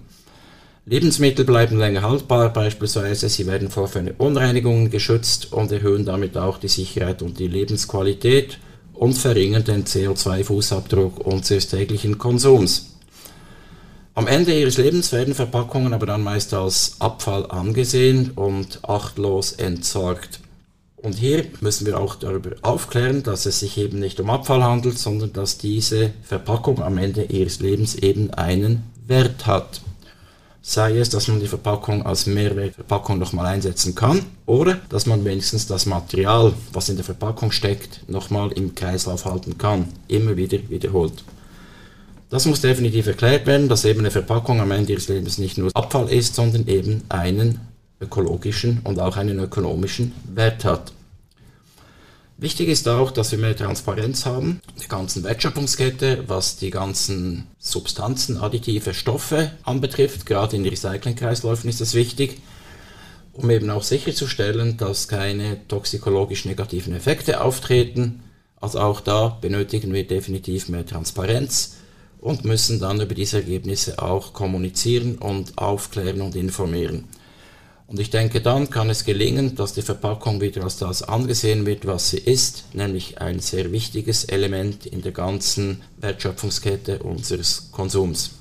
Lebensmittel 0.85 1.45
bleiben 1.45 1.79
länger 1.79 2.01
haltbar, 2.01 2.51
beispielsweise 2.51 3.29
sie 3.29 3.47
werden 3.47 3.69
vor 3.69 3.87
Verunreinigungen 3.87 4.89
geschützt 4.89 5.53
und 5.53 5.71
erhöhen 5.71 6.03
damit 6.03 6.35
auch 6.35 6.57
die 6.57 6.67
Sicherheit 6.67 7.21
und 7.21 7.39
die 7.39 7.47
Lebensqualität 7.47 8.59
und 8.93 9.13
verringern 9.13 9.63
den 9.63 9.85
CO2-Fußabdruck 9.85 11.19
unseres 11.19 11.69
täglichen 11.69 12.17
Konsums. 12.17 12.94
Am 14.17 14.27
Ende 14.27 14.57
ihres 14.57 14.77
Lebens 14.77 15.11
werden 15.11 15.35
Verpackungen 15.35 15.93
aber 15.93 16.05
dann 16.05 16.23
meist 16.23 16.53
als 16.53 16.95
Abfall 16.99 17.51
angesehen 17.51 18.31
und 18.31 18.79
achtlos 18.87 19.51
entsorgt. 19.51 20.39
Und 20.95 21.15
hier 21.15 21.43
müssen 21.59 21.85
wir 21.85 21.99
auch 21.99 22.15
darüber 22.15 22.51
aufklären, 22.61 23.23
dass 23.23 23.45
es 23.45 23.59
sich 23.59 23.77
eben 23.77 23.99
nicht 23.99 24.21
um 24.21 24.29
Abfall 24.29 24.63
handelt, 24.63 24.97
sondern 24.97 25.33
dass 25.33 25.57
diese 25.57 26.13
Verpackung 26.23 26.81
am 26.81 26.97
Ende 26.97 27.23
ihres 27.23 27.59
Lebens 27.59 27.95
eben 27.95 28.33
einen 28.33 28.83
Wert 29.05 29.47
hat. 29.47 29.81
Sei 30.61 30.97
es, 30.97 31.09
dass 31.09 31.27
man 31.27 31.41
die 31.41 31.47
Verpackung 31.47 32.05
als 32.05 32.25
Mehrwertverpackung 32.25 33.19
nochmal 33.19 33.47
einsetzen 33.47 33.95
kann 33.95 34.21
oder 34.45 34.79
dass 34.87 35.05
man 35.05 35.25
wenigstens 35.25 35.67
das 35.67 35.85
Material, 35.85 36.53
was 36.71 36.87
in 36.87 36.95
der 36.95 37.03
Verpackung 37.03 37.51
steckt, 37.51 38.09
nochmal 38.09 38.53
im 38.53 38.75
Kreislauf 38.75 39.25
halten 39.25 39.57
kann. 39.57 39.89
Immer 40.07 40.37
wieder 40.37 40.57
wiederholt. 40.69 41.25
Das 42.29 42.45
muss 42.45 42.61
definitiv 42.61 43.07
erklärt 43.07 43.45
werden, 43.45 43.69
dass 43.69 43.85
eben 43.85 43.99
eine 43.99 44.11
Verpackung 44.11 44.59
am 44.59 44.71
Ende 44.71 44.93
ihres 44.93 45.09
Lebens 45.09 45.37
nicht 45.37 45.57
nur 45.57 45.69
Abfall 45.75 46.09
ist, 46.09 46.35
sondern 46.35 46.67
eben 46.67 47.03
einen 47.09 47.59
ökologischen 48.01 48.81
und 48.83 48.99
auch 48.99 49.17
einen 49.17 49.39
ökonomischen 49.39 50.13
Wert 50.33 50.65
hat. 50.65 50.91
Wichtig 52.37 52.67
ist 52.67 52.87
auch, 52.89 53.11
dass 53.11 53.31
wir 53.31 53.39
mehr 53.39 53.55
Transparenz 53.55 54.25
haben, 54.25 54.59
die 54.83 54.89
ganzen 54.89 55.23
Wertschöpfungskette, 55.23 56.25
was 56.27 56.57
die 56.57 56.69
ganzen 56.69 57.47
Substanzen, 57.59 58.37
additive 58.37 58.93
Stoffe 58.93 59.51
anbetrifft. 59.63 60.25
Gerade 60.25 60.57
in 60.57 60.65
Recyclingkreisläufen 60.65 61.69
ist 61.69 61.79
das 61.79 61.93
wichtig, 61.93 62.41
um 63.31 63.49
eben 63.49 63.69
auch 63.69 63.83
sicherzustellen, 63.83 64.75
dass 64.75 65.07
keine 65.07 65.65
toxikologisch 65.69 66.43
negativen 66.43 66.93
Effekte 66.93 67.39
auftreten. 67.39 68.23
Also 68.59 68.79
auch 68.79 68.99
da 68.99 69.29
benötigen 69.29 69.93
wir 69.93 70.05
definitiv 70.05 70.67
mehr 70.67 70.85
Transparenz 70.85 71.75
und 72.25 72.43
müssen 72.43 72.79
dann 72.79 72.99
über 72.99 73.13
diese 73.13 73.37
Ergebnisse 73.37 74.01
auch 74.01 74.33
kommunizieren 74.33 75.19
und 75.19 75.59
aufklären 75.59 76.21
und 76.21 76.35
informieren. 76.35 77.03
Und 77.85 77.99
ich 77.99 78.09
denke, 78.09 78.41
dann 78.41 78.71
kann 78.71 78.89
es 78.89 79.05
gelingen, 79.05 79.53
dass 79.53 79.73
die 79.73 79.83
Verpackung 79.83 80.41
wieder 80.41 80.63
als 80.63 80.77
das 80.77 81.03
angesehen 81.03 81.67
wird, 81.67 81.85
was 81.85 82.09
sie 82.09 82.17
ist, 82.17 82.73
nämlich 82.73 83.21
ein 83.21 83.41
sehr 83.41 83.71
wichtiges 83.71 84.23
Element 84.23 84.87
in 84.87 85.03
der 85.03 85.11
ganzen 85.11 85.83
Wertschöpfungskette 86.01 87.03
unseres 87.03 87.69
Konsums. 87.71 88.31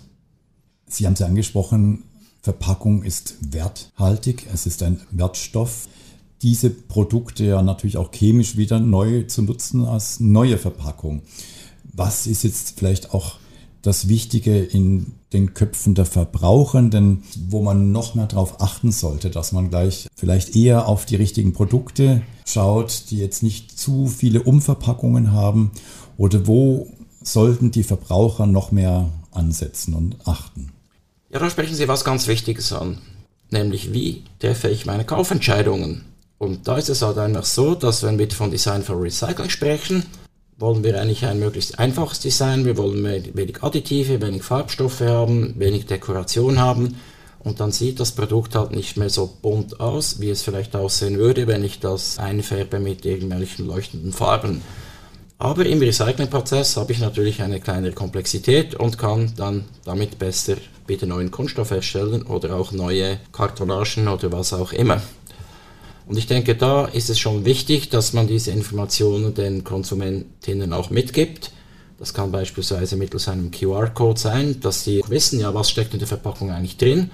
Sie 0.86 1.04
haben 1.04 1.12
es 1.12 1.20
angesprochen, 1.20 2.04
Verpackung 2.40 3.02
ist 3.02 3.34
werthaltig, 3.42 4.46
es 4.50 4.64
ist 4.64 4.82
ein 4.82 5.02
Wertstoff. 5.10 5.88
Diese 6.40 6.70
Produkte 6.70 7.44
ja 7.44 7.60
natürlich 7.60 7.98
auch 7.98 8.10
chemisch 8.10 8.56
wieder 8.56 8.80
neu 8.80 9.24
zu 9.24 9.42
nutzen 9.42 9.84
als 9.84 10.20
neue 10.20 10.56
Verpackung. 10.56 11.20
Was 11.92 12.26
ist 12.26 12.44
jetzt 12.44 12.78
vielleicht 12.78 13.12
auch 13.12 13.36
das 13.84 14.08
Wichtige 14.08 14.58
in 14.58 15.12
den 15.34 15.52
Köpfen 15.52 15.94
der 15.94 16.06
Verbrauchenden, 16.06 17.22
wo 17.48 17.62
man 17.62 17.92
noch 17.92 18.14
mehr 18.14 18.26
darauf 18.26 18.62
achten 18.62 18.90
sollte, 18.92 19.28
dass 19.28 19.52
man 19.52 19.68
gleich 19.68 20.08
vielleicht 20.16 20.56
eher 20.56 20.88
auf 20.88 21.04
die 21.04 21.16
richtigen 21.16 21.52
Produkte 21.52 22.22
schaut, 22.46 23.10
die 23.10 23.18
jetzt 23.18 23.42
nicht 23.42 23.78
zu 23.78 24.06
viele 24.06 24.42
Umverpackungen 24.42 25.32
haben 25.32 25.70
oder 26.16 26.46
wo 26.46 26.88
sollten 27.22 27.70
die 27.70 27.82
Verbraucher 27.82 28.46
noch 28.46 28.72
mehr 28.72 29.10
ansetzen 29.32 29.94
und 29.94 30.16
achten? 30.26 30.72
Ja, 31.30 31.38
da 31.38 31.50
sprechen 31.50 31.74
Sie 31.74 31.86
was 31.86 32.04
ganz 32.04 32.26
Wichtiges 32.26 32.72
an, 32.72 32.98
nämlich 33.50 33.92
wie 33.92 34.24
treffe 34.38 34.68
ich 34.68 34.86
meine 34.86 35.04
Kaufentscheidungen? 35.04 36.06
Und 36.38 36.68
da 36.68 36.78
ist 36.78 36.88
es 36.88 37.02
halt 37.02 37.18
einfach 37.18 37.44
so, 37.44 37.74
dass 37.74 38.02
wenn 38.02 38.18
wir 38.18 38.30
von 38.30 38.50
Design 38.50 38.82
for 38.82 39.00
Recycling 39.00 39.50
sprechen, 39.50 40.04
wollen 40.58 40.84
wir 40.84 41.00
eigentlich 41.00 41.24
ein 41.26 41.38
möglichst 41.38 41.78
einfaches 41.78 42.20
Design. 42.20 42.64
Wir 42.64 42.76
wollen 42.76 43.04
wenig 43.04 43.62
Additive, 43.62 44.20
wenig 44.20 44.42
Farbstoffe 44.42 45.00
haben, 45.00 45.54
wenig 45.58 45.86
Dekoration 45.86 46.58
haben. 46.58 46.96
Und 47.40 47.60
dann 47.60 47.72
sieht 47.72 48.00
das 48.00 48.12
Produkt 48.12 48.54
halt 48.54 48.70
nicht 48.70 48.96
mehr 48.96 49.10
so 49.10 49.30
bunt 49.42 49.78
aus, 49.78 50.20
wie 50.20 50.30
es 50.30 50.42
vielleicht 50.42 50.74
aussehen 50.74 51.18
würde, 51.18 51.46
wenn 51.46 51.62
ich 51.62 51.78
das 51.78 52.18
einfärbe 52.18 52.78
mit 52.78 53.04
irgendwelchen 53.04 53.66
leuchtenden 53.66 54.12
Farben. 54.12 54.62
Aber 55.38 55.66
im 55.66 55.80
Recyclingprozess 55.80 56.76
habe 56.78 56.92
ich 56.92 57.00
natürlich 57.00 57.42
eine 57.42 57.60
kleinere 57.60 57.92
Komplexität 57.92 58.74
und 58.76 58.96
kann 58.96 59.32
dann 59.36 59.64
damit 59.84 60.18
besser 60.18 60.56
wieder 60.86 61.06
neuen 61.06 61.30
Kunststoff 61.30 61.70
herstellen 61.70 62.22
oder 62.22 62.54
auch 62.54 62.72
neue 62.72 63.18
Kartonagen 63.32 64.08
oder 64.08 64.32
was 64.32 64.52
auch 64.52 64.72
immer. 64.72 65.02
Und 66.06 66.18
ich 66.18 66.26
denke, 66.26 66.54
da 66.54 66.84
ist 66.84 67.08
es 67.08 67.18
schon 67.18 67.44
wichtig, 67.44 67.88
dass 67.88 68.12
man 68.12 68.26
diese 68.26 68.50
Informationen 68.50 69.34
den 69.34 69.64
Konsumentinnen 69.64 70.72
auch 70.72 70.90
mitgibt. 70.90 71.52
Das 71.98 72.12
kann 72.12 72.32
beispielsweise 72.32 72.96
mittels 72.96 73.28
einem 73.28 73.50
QR-Code 73.50 74.20
sein, 74.20 74.60
dass 74.60 74.84
sie 74.84 75.02
wissen, 75.08 75.40
ja, 75.40 75.54
was 75.54 75.70
steckt 75.70 75.94
in 75.94 76.00
der 76.00 76.08
Verpackung 76.08 76.50
eigentlich 76.50 76.76
drin. 76.76 77.10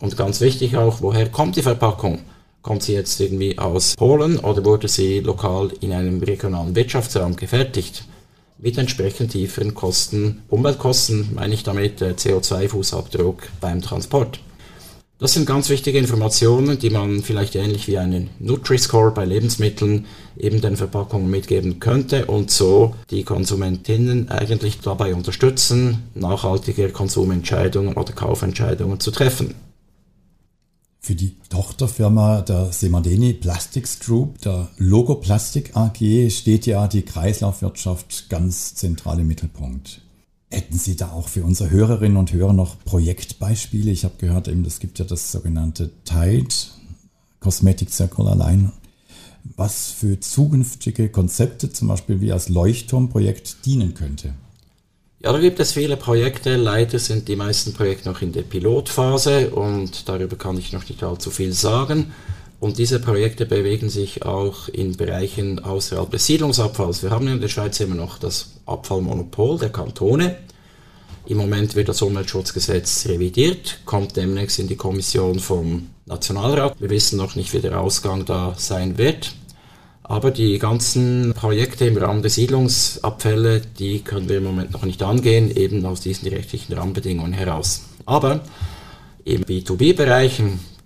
Und 0.00 0.16
ganz 0.16 0.40
wichtig 0.40 0.76
auch, 0.76 1.00
woher 1.00 1.28
kommt 1.28 1.56
die 1.56 1.62
Verpackung? 1.62 2.20
Kommt 2.62 2.82
sie 2.82 2.94
jetzt 2.94 3.20
irgendwie 3.20 3.58
aus 3.58 3.94
Polen 3.94 4.38
oder 4.38 4.64
wurde 4.64 4.88
sie 4.88 5.20
lokal 5.20 5.70
in 5.80 5.92
einem 5.92 6.22
regionalen 6.22 6.74
Wirtschaftsraum 6.74 7.36
gefertigt? 7.36 8.04
Mit 8.58 8.78
entsprechend 8.78 9.32
tieferen 9.32 9.74
Kosten, 9.74 10.42
Umweltkosten 10.48 11.34
meine 11.34 11.54
ich 11.54 11.62
damit 11.62 12.00
äh, 12.00 12.14
CO2-Fußabdruck 12.16 13.36
beim 13.60 13.82
Transport. 13.82 14.40
Das 15.18 15.32
sind 15.32 15.46
ganz 15.46 15.68
wichtige 15.68 15.98
Informationen, 15.98 16.76
die 16.78 16.90
man 16.90 17.22
vielleicht 17.22 17.54
ähnlich 17.54 17.86
wie 17.86 17.98
einen 17.98 18.30
Nutri-Score 18.40 19.12
bei 19.12 19.24
Lebensmitteln 19.24 20.06
eben 20.36 20.60
den 20.60 20.76
Verpackungen 20.76 21.30
mitgeben 21.30 21.78
könnte 21.78 22.26
und 22.26 22.50
so 22.50 22.96
die 23.10 23.22
Konsumentinnen 23.22 24.28
eigentlich 24.28 24.80
dabei 24.80 25.14
unterstützen, 25.14 26.02
nachhaltige 26.14 26.88
Konsumentscheidungen 26.88 27.94
oder 27.94 28.12
Kaufentscheidungen 28.12 28.98
zu 28.98 29.12
treffen. 29.12 29.54
Für 30.98 31.14
die 31.14 31.36
Tochterfirma 31.48 32.40
der 32.40 32.72
Semadeni 32.72 33.34
Plastics 33.34 34.00
Group, 34.00 34.40
der 34.40 34.70
Logo 34.78 35.16
Plastik 35.16 35.76
AG, 35.76 36.30
steht 36.30 36.66
ja 36.66 36.88
die 36.88 37.02
Kreislaufwirtschaft 37.02 38.30
ganz 38.30 38.74
zentral 38.74 39.20
im 39.20 39.28
Mittelpunkt. 39.28 40.00
Hätten 40.54 40.78
Sie 40.78 40.94
da 40.94 41.10
auch 41.10 41.26
für 41.26 41.42
unsere 41.42 41.70
Hörerinnen 41.70 42.16
und 42.16 42.32
Hörer 42.32 42.52
noch 42.52 42.76
Projektbeispiele? 42.84 43.90
Ich 43.90 44.04
habe 44.04 44.14
gehört, 44.18 44.46
eben, 44.46 44.64
es 44.64 44.78
gibt 44.78 45.00
ja 45.00 45.04
das 45.04 45.32
sogenannte 45.32 45.90
Tide, 46.04 46.54
Cosmetic 47.40 47.90
Circular 47.90 48.36
Line. 48.36 48.70
Was 49.56 49.90
für 49.90 50.20
zukünftige 50.20 51.08
Konzepte, 51.08 51.72
zum 51.72 51.88
Beispiel 51.88 52.20
wie 52.20 52.30
als 52.30 52.50
Leuchtturmprojekt, 52.50 53.66
dienen 53.66 53.94
könnte? 53.94 54.34
Ja, 55.24 55.32
da 55.32 55.40
gibt 55.40 55.58
es 55.58 55.72
viele 55.72 55.96
Projekte. 55.96 56.54
Leider 56.54 57.00
sind 57.00 57.26
die 57.26 57.34
meisten 57.34 57.72
Projekte 57.72 58.08
noch 58.08 58.22
in 58.22 58.30
der 58.30 58.42
Pilotphase 58.42 59.50
und 59.50 60.08
darüber 60.08 60.36
kann 60.36 60.56
ich 60.56 60.72
noch 60.72 60.88
nicht 60.88 61.02
allzu 61.02 61.32
viel 61.32 61.52
sagen. 61.52 62.12
Und 62.60 62.78
diese 62.78 63.00
Projekte 63.00 63.44
bewegen 63.44 63.90
sich 63.90 64.22
auch 64.22 64.68
in 64.68 64.96
Bereichen 64.96 65.58
außerhalb 65.58 66.12
des 66.12 66.26
Siedlungsabfalls. 66.26 67.02
Wir 67.02 67.10
haben 67.10 67.26
in 67.26 67.40
der 67.40 67.48
Schweiz 67.48 67.80
immer 67.80 67.96
noch 67.96 68.18
das 68.18 68.53
Abfallmonopol 68.66 69.58
der 69.58 69.70
Kantone. 69.70 70.36
Im 71.26 71.38
Moment 71.38 71.74
wird 71.74 71.88
das 71.88 72.02
Umweltschutzgesetz 72.02 73.06
revidiert, 73.06 73.80
kommt 73.84 74.16
demnächst 74.16 74.58
in 74.58 74.68
die 74.68 74.76
Kommission 74.76 75.38
vom 75.38 75.88
Nationalrat. 76.06 76.78
Wir 76.78 76.90
wissen 76.90 77.16
noch 77.16 77.34
nicht, 77.34 77.52
wie 77.54 77.60
der 77.60 77.80
Ausgang 77.80 78.24
da 78.26 78.54
sein 78.58 78.98
wird. 78.98 79.32
Aber 80.02 80.30
die 80.30 80.58
ganzen 80.58 81.32
Projekte 81.34 81.86
im 81.86 81.96
Rahmen 81.96 82.20
der 82.20 82.30
Siedlungsabfälle, 82.30 83.62
die 83.78 84.00
können 84.00 84.28
wir 84.28 84.36
im 84.36 84.44
Moment 84.44 84.72
noch 84.72 84.84
nicht 84.84 85.02
angehen, 85.02 85.50
eben 85.56 85.86
aus 85.86 86.02
diesen 86.02 86.28
rechtlichen 86.28 86.74
Rahmenbedingungen 86.74 87.32
heraus. 87.32 87.84
Aber 88.04 88.40
im 89.24 89.44
B2B-Bereich, 89.44 90.42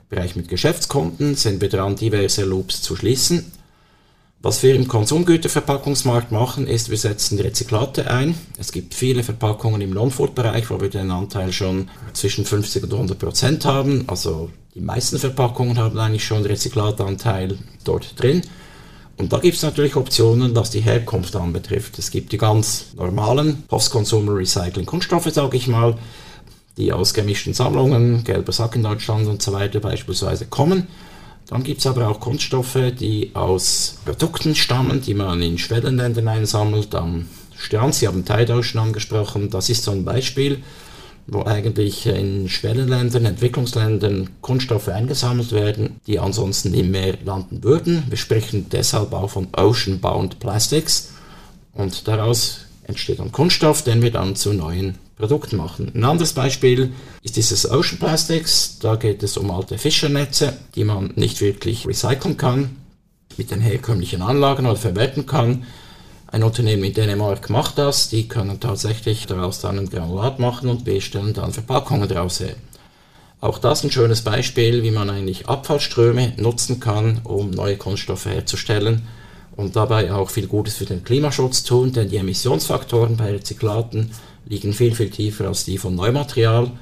Bereich 0.08 0.36
mit 0.36 0.48
Geschäftskunden 0.48 1.34
sind 1.34 1.60
wir 1.60 1.68
dran, 1.68 1.94
diverse 1.94 2.44
Loops 2.44 2.80
zu 2.80 2.96
schließen. 2.96 3.52
Was 4.40 4.62
wir 4.62 4.76
im 4.76 4.86
Konsumgüterverpackungsmarkt 4.86 6.30
machen, 6.30 6.68
ist, 6.68 6.90
wir 6.90 6.96
setzen 6.96 7.40
Rezyklate 7.40 8.08
ein. 8.08 8.36
Es 8.56 8.70
gibt 8.70 8.94
viele 8.94 9.24
Verpackungen 9.24 9.80
im 9.80 9.90
Non-Food-Bereich, 9.90 10.70
wo 10.70 10.80
wir 10.80 10.90
den 10.90 11.10
Anteil 11.10 11.52
schon 11.52 11.90
zwischen 12.12 12.44
50 12.44 12.84
und 12.84 12.92
100 12.92 13.18
Prozent 13.18 13.64
haben. 13.64 14.04
Also 14.06 14.50
die 14.76 14.80
meisten 14.80 15.18
Verpackungen 15.18 15.76
haben 15.76 15.98
eigentlich 15.98 16.24
schon 16.24 16.44
Rezyklatanteil 16.44 17.58
dort 17.82 18.14
drin. 18.22 18.42
Und 19.16 19.32
da 19.32 19.38
gibt 19.38 19.56
es 19.56 19.64
natürlich 19.64 19.96
Optionen, 19.96 20.54
was 20.54 20.70
die 20.70 20.82
Herkunft 20.82 21.34
anbetrifft. 21.34 21.98
Es 21.98 22.12
gibt 22.12 22.30
die 22.30 22.38
ganz 22.38 22.92
normalen 22.96 23.64
Post-Consumer 23.66 24.36
Recycling 24.36 24.86
Kunststoffe, 24.86 25.32
sage 25.32 25.56
ich 25.56 25.66
mal. 25.66 25.98
die 26.76 26.92
aus 26.92 27.12
gemischten 27.12 27.54
Sammlungen, 27.54 28.22
gelber 28.22 28.52
Sack 28.52 28.76
in 28.76 28.84
Deutschland 28.84 29.26
und 29.26 29.42
so 29.42 29.52
weiter 29.52 29.80
beispielsweise 29.80 30.46
kommen. 30.46 30.86
Dann 31.48 31.62
gibt 31.62 31.80
es 31.80 31.86
aber 31.86 32.08
auch 32.08 32.20
Kunststoffe, 32.20 32.78
die 32.98 33.30
aus 33.32 33.98
Produkten 34.04 34.54
stammen, 34.54 35.00
die 35.00 35.14
man 35.14 35.40
in 35.40 35.56
Schwellenländern 35.56 36.28
einsammelt. 36.28 36.94
Am 36.94 37.26
Strand, 37.56 37.94
Sie 37.94 38.06
haben 38.06 38.24
Tide 38.24 38.54
Ocean 38.54 38.84
angesprochen, 38.84 39.48
das 39.48 39.70
ist 39.70 39.82
so 39.82 39.90
ein 39.90 40.04
Beispiel, 40.04 40.62
wo 41.26 41.44
eigentlich 41.44 42.06
in 42.06 42.50
Schwellenländern, 42.50 43.24
Entwicklungsländern 43.24 44.28
Kunststoffe 44.42 44.88
eingesammelt 44.88 45.52
werden, 45.52 46.00
die 46.06 46.18
ansonsten 46.18 46.74
im 46.74 46.90
Meer 46.90 47.16
landen 47.24 47.64
würden. 47.64 48.04
Wir 48.08 48.18
sprechen 48.18 48.66
deshalb 48.70 49.12
auch 49.14 49.30
von 49.30 49.48
Ocean-Bound 49.52 50.40
Plastics 50.40 51.14
und 51.72 52.06
daraus 52.06 52.60
entsteht 52.84 53.20
dann 53.20 53.32
Kunststoff, 53.32 53.82
den 53.82 54.02
wir 54.02 54.10
dann 54.10 54.36
zu 54.36 54.52
neuen 54.52 54.98
Produkten 55.18 55.56
machen. 55.56 55.90
Ein 55.94 56.04
anderes 56.04 56.32
Beispiel 56.32 56.92
ist 57.22 57.36
dieses 57.36 57.68
Ocean 57.70 57.98
Plastics. 57.98 58.78
Da 58.78 58.94
geht 58.94 59.22
es 59.22 59.36
um 59.36 59.50
alte 59.50 59.76
Fischernetze, 59.76 60.56
die 60.74 60.84
man 60.84 61.12
nicht 61.16 61.40
wirklich 61.40 61.86
recyceln 61.86 62.36
kann, 62.36 62.76
mit 63.36 63.50
den 63.50 63.60
herkömmlichen 63.60 64.22
Anlagen 64.22 64.66
oder 64.66 64.76
verwerten 64.76 65.26
kann. 65.26 65.64
Ein 66.28 66.44
Unternehmen 66.44 66.84
in 66.84 66.94
Dänemark 66.94 67.50
macht 67.50 67.78
das, 67.78 68.10
die 68.10 68.28
können 68.28 68.60
tatsächlich 68.60 69.26
daraus 69.26 69.60
dann 69.60 69.78
ein 69.78 69.90
Granulat 69.90 70.38
machen 70.38 70.68
und 70.68 70.86
wir 70.86 71.00
stellen 71.00 71.34
dann 71.34 71.52
Verpackungen 71.52 72.08
daraus 72.08 72.40
her. 72.40 72.54
Auch 73.40 73.58
das 73.58 73.82
ein 73.82 73.90
schönes 73.90 74.22
Beispiel, 74.22 74.82
wie 74.82 74.90
man 74.90 75.10
eigentlich 75.10 75.48
Abfallströme 75.48 76.34
nutzen 76.36 76.80
kann, 76.80 77.20
um 77.24 77.50
neue 77.50 77.76
Kunststoffe 77.76 78.26
herzustellen 78.26 79.02
und 79.56 79.74
dabei 79.74 80.12
auch 80.12 80.30
viel 80.30 80.46
Gutes 80.46 80.76
für 80.76 80.84
den 80.84 81.02
Klimaschutz 81.02 81.64
tun, 81.64 81.92
denn 81.92 82.08
die 82.08 82.16
Emissionsfaktoren 82.18 83.16
bei 83.16 83.32
Rezyklaten 83.32 84.10
liegen 84.48 84.72
viel, 84.72 84.94
viel 84.94 85.10
tiefer 85.10 85.46
als 85.46 85.64
die 85.64 85.78
von 85.78 85.94
Neumaterial. 85.94 86.72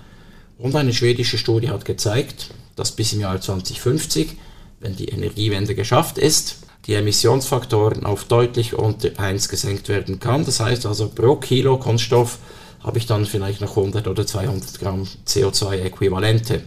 Und 0.58 0.75
eine 0.75 0.92
schwedische 0.92 1.37
Studie 1.37 1.70
hat 1.70 1.85
gezeigt, 1.85 2.50
dass 2.76 2.92
bis 2.92 3.12
im 3.12 3.20
Jahr 3.20 3.40
2050, 3.40 4.37
wenn 4.80 4.96
die 4.96 5.08
Energiewende 5.08 5.75
geschafft 5.75 6.18
ist, 6.18 6.58
die 6.87 6.94
Emissionsfaktoren 6.94 8.06
auf 8.06 8.25
deutlich 8.25 8.75
unter 8.75 9.18
1 9.18 9.49
gesenkt 9.49 9.88
werden 9.88 10.20
kann. 10.20 10.44
Das 10.44 10.61
heißt 10.61 10.87
also 10.87 11.08
pro 11.08 11.37
Kilo 11.37 11.78
Kunststoff 11.78 12.38
habe 12.82 12.99
ich 12.99 13.06
dann 13.06 13.26
vielleicht 13.26 13.61
noch 13.61 13.76
100 13.76 14.06
oder 14.06 14.26
200 14.26 14.78
Gramm 14.78 15.08
CO2-Äquivalente. 15.26 16.61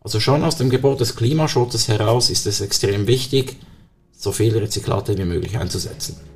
Also 0.00 0.18
schon 0.18 0.42
aus 0.42 0.56
dem 0.56 0.70
Gebot 0.70 1.00
des 1.00 1.14
Klimaschutzes 1.14 1.88
heraus 1.88 2.30
ist 2.30 2.46
es 2.46 2.60
extrem 2.60 3.06
wichtig, 3.06 3.56
so 4.16 4.32
viele 4.32 4.62
Rezyklate 4.62 5.18
wie 5.18 5.24
möglich 5.24 5.58
einzusetzen. 5.58 6.31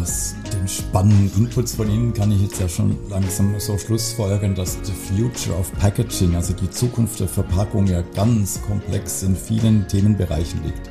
Aus 0.00 0.34
den 0.52 0.66
spannenden 0.66 1.30
Inputs 1.36 1.74
von 1.74 1.88
Ihnen 1.88 2.12
kann 2.12 2.32
ich 2.32 2.42
jetzt 2.42 2.60
ja 2.60 2.68
schon 2.68 2.96
langsam 3.08 3.54
so 3.58 3.78
schlussfolgern, 3.78 4.54
dass 4.54 4.78
the 4.82 4.92
future 4.92 5.56
of 5.56 5.72
packaging, 5.78 6.34
also 6.34 6.52
die 6.52 6.70
Zukunft 6.70 7.20
der 7.20 7.28
Verpackung, 7.28 7.86
ja 7.86 8.02
ganz 8.14 8.60
komplex 8.62 9.22
in 9.22 9.36
vielen 9.36 9.86
Themenbereichen 9.86 10.62
liegt. 10.64 10.90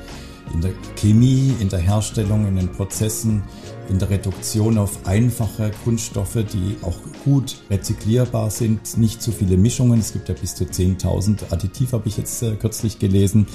In 0.53 0.61
der 0.61 0.71
Chemie, 0.95 1.53
in 1.59 1.69
der 1.69 1.79
Herstellung, 1.79 2.47
in 2.47 2.55
den 2.55 2.69
Prozessen, 2.69 3.43
in 3.89 3.99
der 3.99 4.09
Reduktion 4.09 4.77
auf 4.77 5.05
einfache 5.05 5.71
Kunststoffe, 5.83 6.37
die 6.53 6.77
auch 6.81 6.97
gut 7.25 7.57
rezyklierbar 7.69 8.51
sind, 8.51 8.97
nicht 8.97 9.21
zu 9.21 9.31
viele 9.31 9.57
Mischungen. 9.57 9.99
Es 9.99 10.13
gibt 10.13 10.29
ja 10.29 10.35
bis 10.35 10.55
zu 10.55 10.65
10.000 10.65 11.51
Additiv, 11.51 11.93
habe 11.93 12.07
ich 12.07 12.17
jetzt 12.17 12.41
äh, 12.43 12.55
kürzlich 12.55 12.99
gelesen 12.99 13.47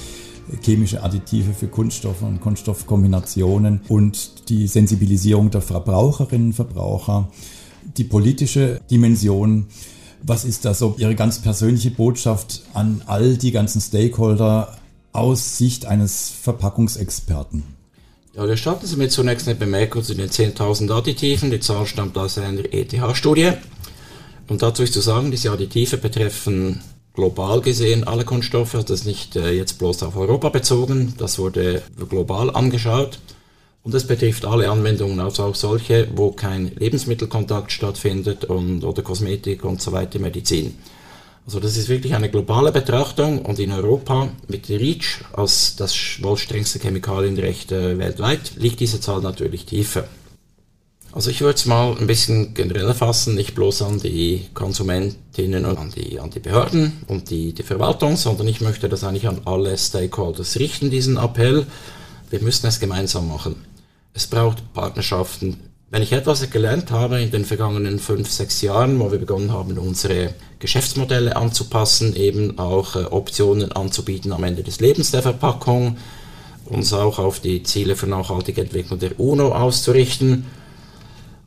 chemische 0.62 1.02
Additive 1.02 1.52
für 1.52 1.68
Kunststoffe 1.68 2.22
und 2.22 2.40
Kunststoffkombinationen 2.40 3.80
und 3.88 4.48
die 4.48 4.66
Sensibilisierung 4.66 5.50
der 5.50 5.62
Verbraucherinnen 5.62 6.48
und 6.48 6.52
Verbraucher, 6.54 7.28
die 7.96 8.04
politische 8.04 8.80
Dimension. 8.90 9.66
Was 10.22 10.44
ist 10.44 10.64
da 10.64 10.74
so 10.74 10.96
Ihre 10.98 11.14
ganz 11.14 11.40
persönliche 11.40 11.90
Botschaft 11.90 12.62
an 12.74 13.02
all 13.06 13.36
die 13.36 13.52
ganzen 13.52 13.80
Stakeholder 13.80 14.76
aus 15.12 15.58
Sicht 15.58 15.86
eines 15.86 16.30
Verpackungsexperten? 16.30 17.62
Ja, 18.34 18.46
wir 18.46 18.56
starten 18.56 18.86
Sie 18.86 18.96
mit 18.96 19.10
zunächst 19.10 19.48
eine 19.48 19.56
Bemerkung 19.56 20.02
zu 20.02 20.14
den 20.14 20.28
10.000 20.28 20.90
Additiven. 20.92 21.50
Die 21.50 21.60
Zahl 21.60 21.86
stammt 21.86 22.16
aus 22.16 22.38
einer 22.38 22.72
ETH-Studie. 22.72 23.52
Und 24.48 24.62
dazu 24.62 24.82
ist 24.82 24.94
zu 24.94 25.00
sagen, 25.00 25.30
diese 25.30 25.50
Additive 25.50 25.96
betreffen 25.96 26.80
global 27.18 27.60
gesehen 27.60 28.04
alle 28.04 28.24
Kunststoffe, 28.24 28.76
also 28.76 28.86
das 28.86 29.00
ist 29.00 29.06
nicht 29.06 29.34
äh, 29.34 29.50
jetzt 29.50 29.80
bloß 29.80 30.04
auf 30.04 30.16
Europa 30.16 30.50
bezogen, 30.50 31.14
das 31.18 31.40
wurde 31.40 31.82
global 32.08 32.54
angeschaut. 32.54 33.18
Und 33.82 33.92
es 33.92 34.06
betrifft 34.06 34.44
alle 34.44 34.70
Anwendungen, 34.70 35.18
also 35.18 35.42
auch 35.42 35.56
solche, 35.56 36.06
wo 36.14 36.30
kein 36.30 36.70
Lebensmittelkontakt 36.76 37.72
stattfindet 37.72 38.44
und, 38.44 38.84
oder 38.84 39.02
Kosmetik 39.02 39.64
und 39.64 39.82
so 39.82 39.90
weiter, 39.90 40.20
Medizin. 40.20 40.76
Also 41.44 41.58
das 41.58 41.76
ist 41.76 41.88
wirklich 41.88 42.14
eine 42.14 42.30
globale 42.30 42.70
Betrachtung 42.70 43.42
und 43.44 43.58
in 43.58 43.72
Europa 43.72 44.28
mit 44.46 44.68
REACH 44.68 45.24
als 45.32 45.74
das 45.74 45.96
wohl 46.22 46.36
strengste 46.36 46.78
Chemikalienrecht 46.78 47.72
weltweit 47.72 48.52
liegt 48.58 48.78
diese 48.78 49.00
Zahl 49.00 49.22
natürlich 49.22 49.64
tiefer. 49.64 50.04
Also 51.12 51.30
ich 51.30 51.40
würde 51.40 51.54
es 51.54 51.64
mal 51.64 51.96
ein 51.98 52.06
bisschen 52.06 52.52
generell 52.54 52.92
fassen, 52.92 53.34
nicht 53.34 53.54
bloß 53.54 53.82
an 53.82 53.98
die 53.98 54.46
Konsumentinnen 54.52 55.64
und 55.64 55.78
an 55.78 55.90
die, 55.90 56.20
an 56.20 56.30
die 56.30 56.38
Behörden 56.38 56.92
und 57.06 57.30
die, 57.30 57.54
die 57.54 57.62
Verwaltung, 57.62 58.16
sondern 58.16 58.46
ich 58.46 58.60
möchte 58.60 58.88
das 58.88 59.04
eigentlich 59.04 59.26
an 59.26 59.40
alle 59.46 59.76
Stakeholders 59.76 60.58
richten, 60.58 60.90
diesen 60.90 61.16
Appell. 61.16 61.66
Wir 62.30 62.42
müssen 62.42 62.66
es 62.66 62.78
gemeinsam 62.78 63.28
machen. 63.28 63.56
Es 64.12 64.26
braucht 64.26 64.74
Partnerschaften. 64.74 65.56
Wenn 65.90 66.02
ich 66.02 66.12
etwas 66.12 66.50
gelernt 66.50 66.90
habe 66.90 67.22
in 67.22 67.30
den 67.30 67.46
vergangenen 67.46 67.98
fünf, 67.98 68.30
sechs 68.30 68.60
Jahren, 68.60 69.00
wo 69.00 69.10
wir 69.10 69.18
begonnen 69.18 69.52
haben, 69.52 69.78
unsere 69.78 70.34
Geschäftsmodelle 70.58 71.34
anzupassen, 71.34 72.14
eben 72.14 72.58
auch 72.58 72.94
äh, 72.94 73.04
Optionen 73.04 73.72
anzubieten 73.72 74.32
am 74.32 74.44
Ende 74.44 74.62
des 74.62 74.80
Lebens 74.80 75.12
der 75.12 75.22
Verpackung, 75.22 75.96
uns 76.66 76.92
auch 76.92 77.18
auf 77.18 77.40
die 77.40 77.62
Ziele 77.62 77.96
für 77.96 78.06
nachhaltige 78.06 78.60
Entwicklung 78.60 78.98
der 78.98 79.18
UNO 79.18 79.52
auszurichten, 79.52 80.44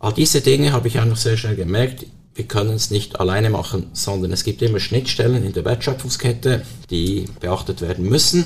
All 0.02 0.14
diese 0.14 0.42
Dinge 0.42 0.74
habe 0.74 0.88
ich 0.88 1.00
einfach 1.00 1.16
sehr 1.16 1.38
schnell 1.38 1.56
gemerkt, 1.56 2.08
wir 2.34 2.46
können 2.46 2.72
es 2.72 2.90
nicht 2.90 3.20
alleine 3.20 3.52
machen, 3.52 3.92
sondern 3.94 4.32
es 4.32 4.44
gibt 4.44 4.64
immer 4.64 4.80
Schnittstellen 4.80 5.46
in 5.46 5.54
der 5.54 5.64
Wertschöpfungskette, 5.64 6.64
die 6.90 7.26
beachtet 7.40 7.82
werden 7.82 8.10
müssen. 8.10 8.46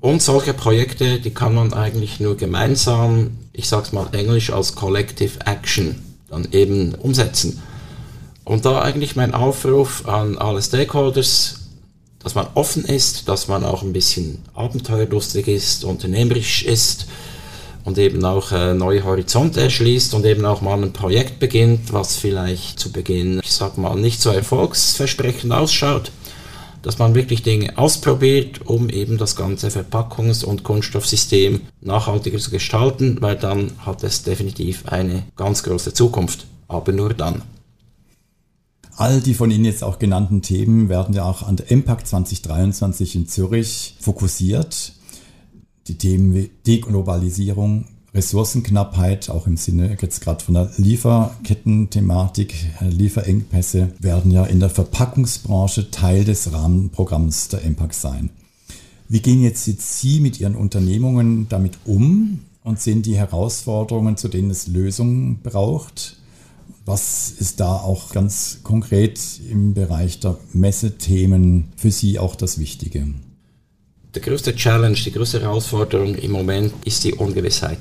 Und 0.00 0.22
solche 0.22 0.54
Projekte, 0.54 1.18
die 1.18 1.32
kann 1.32 1.56
man 1.56 1.72
eigentlich 1.72 2.20
nur 2.20 2.36
gemeinsam, 2.36 3.38
ich 3.52 3.68
sage 3.68 3.86
es 3.86 3.92
mal 3.92 4.06
englisch 4.12 4.52
als 4.52 4.76
Collective 4.76 5.40
Action, 5.44 5.96
dann 6.28 6.46
eben 6.52 6.94
umsetzen. 6.94 7.60
Und 8.44 8.64
da 8.64 8.80
eigentlich 8.80 9.16
mein 9.16 9.34
Aufruf 9.34 10.06
an 10.06 10.38
alle 10.38 10.62
Stakeholders, 10.62 11.68
dass 12.20 12.36
man 12.36 12.46
offen 12.54 12.84
ist, 12.84 13.28
dass 13.28 13.48
man 13.48 13.64
auch 13.64 13.82
ein 13.82 13.92
bisschen 13.92 14.38
abenteuerlustig 14.54 15.48
ist, 15.48 15.82
unternehmerisch 15.84 16.62
ist, 16.62 17.06
und 17.90 17.98
eben 17.98 18.24
auch 18.24 18.52
äh, 18.52 18.72
neue 18.72 19.02
Horizonte 19.02 19.60
erschließt 19.62 20.14
und 20.14 20.24
eben 20.24 20.44
auch 20.44 20.60
mal 20.60 20.80
ein 20.80 20.92
Projekt 20.92 21.40
beginnt, 21.40 21.92
was 21.92 22.16
vielleicht 22.16 22.78
zu 22.78 22.92
Beginn, 22.92 23.40
ich 23.42 23.52
sag 23.52 23.78
mal, 23.78 23.96
nicht 23.96 24.20
so 24.20 24.30
erfolgsversprechend 24.30 25.52
ausschaut, 25.52 26.12
dass 26.82 27.00
man 27.00 27.16
wirklich 27.16 27.42
Dinge 27.42 27.76
ausprobiert, 27.76 28.60
um 28.64 28.88
eben 28.90 29.18
das 29.18 29.34
ganze 29.34 29.70
Verpackungs- 29.70 30.44
und 30.44 30.62
Kunststoffsystem 30.62 31.62
nachhaltiger 31.80 32.38
zu 32.38 32.52
gestalten, 32.52 33.16
weil 33.20 33.34
dann 33.34 33.72
hat 33.80 34.04
es 34.04 34.22
definitiv 34.22 34.86
eine 34.86 35.24
ganz 35.34 35.64
große 35.64 35.92
Zukunft, 35.92 36.46
aber 36.68 36.92
nur 36.92 37.12
dann. 37.12 37.42
All 38.96 39.20
die 39.20 39.34
von 39.34 39.50
Ihnen 39.50 39.64
jetzt 39.64 39.82
auch 39.82 39.98
genannten 39.98 40.42
Themen 40.42 40.88
werden 40.88 41.12
ja 41.12 41.24
auch 41.24 41.42
an 41.42 41.56
der 41.56 41.72
Impact 41.72 42.06
2023 42.06 43.16
in 43.16 43.26
Zürich 43.26 43.96
fokussiert 43.98 44.92
die 45.90 45.98
Themen 45.98 46.34
wie 46.34 46.50
Deglobalisierung, 46.66 47.86
Ressourcenknappheit, 48.14 49.30
auch 49.30 49.46
im 49.46 49.56
Sinne 49.56 49.96
jetzt 50.00 50.20
gerade 50.20 50.44
von 50.44 50.54
der 50.54 50.70
Lieferketten-Thematik, 50.76 52.54
äh, 52.80 52.88
Lieferengpässe, 52.88 53.92
werden 53.98 54.30
ja 54.30 54.44
in 54.44 54.60
der 54.60 54.70
Verpackungsbranche 54.70 55.90
Teil 55.90 56.24
des 56.24 56.52
Rahmenprogramms 56.52 57.48
der 57.48 57.64
MPAC 57.64 57.94
sein. 57.94 58.30
Wie 59.08 59.20
gehen 59.20 59.42
jetzt 59.42 59.64
Sie 59.98 60.20
mit 60.20 60.40
Ihren 60.40 60.54
Unternehmungen 60.54 61.48
damit 61.48 61.78
um 61.84 62.40
und 62.62 62.80
sehen 62.80 63.02
die 63.02 63.16
Herausforderungen, 63.16 64.16
zu 64.16 64.28
denen 64.28 64.50
es 64.50 64.68
Lösungen 64.68 65.40
braucht? 65.42 66.16
Was 66.86 67.30
ist 67.30 67.60
da 67.60 67.76
auch 67.76 68.12
ganz 68.12 68.60
konkret 68.62 69.20
im 69.48 69.74
Bereich 69.74 70.20
der 70.20 70.38
Messethemen 70.52 71.72
für 71.76 71.90
Sie 71.90 72.18
auch 72.18 72.36
das 72.36 72.58
Wichtige? 72.58 73.08
Der 74.14 74.22
größte 74.22 74.56
Challenge, 74.56 74.96
die 74.96 75.12
größte 75.12 75.40
Herausforderung 75.40 76.16
im 76.16 76.32
Moment 76.32 76.72
ist 76.84 77.04
die 77.04 77.14
Ungewissheit. 77.14 77.78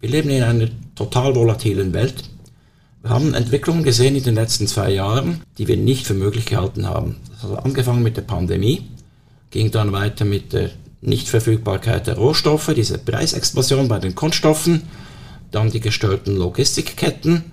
Wir 0.00 0.08
leben 0.08 0.28
in 0.30 0.42
einer 0.42 0.66
total 0.96 1.36
volatilen 1.36 1.92
Welt. 1.92 2.24
Wir 3.02 3.10
haben 3.10 3.34
Entwicklungen 3.34 3.84
gesehen 3.84 4.16
in 4.16 4.24
den 4.24 4.34
letzten 4.34 4.66
zwei 4.66 4.90
Jahren, 4.90 5.42
die 5.58 5.68
wir 5.68 5.76
nicht 5.76 6.08
für 6.08 6.14
möglich 6.14 6.46
gehalten 6.46 6.88
haben. 6.88 7.16
Also 7.40 7.54
angefangen 7.54 8.02
mit 8.02 8.16
der 8.16 8.22
Pandemie, 8.22 8.88
ging 9.52 9.70
dann 9.70 9.92
weiter 9.92 10.24
mit 10.24 10.52
der 10.52 10.70
Nichtverfügbarkeit 11.02 12.08
der 12.08 12.16
Rohstoffe, 12.16 12.72
diese 12.74 12.98
Preisexplosion 12.98 13.86
bei 13.86 14.00
den 14.00 14.16
Kunststoffen, 14.16 14.82
dann 15.52 15.70
die 15.70 15.80
gestörten 15.80 16.36
Logistikketten, 16.36 17.44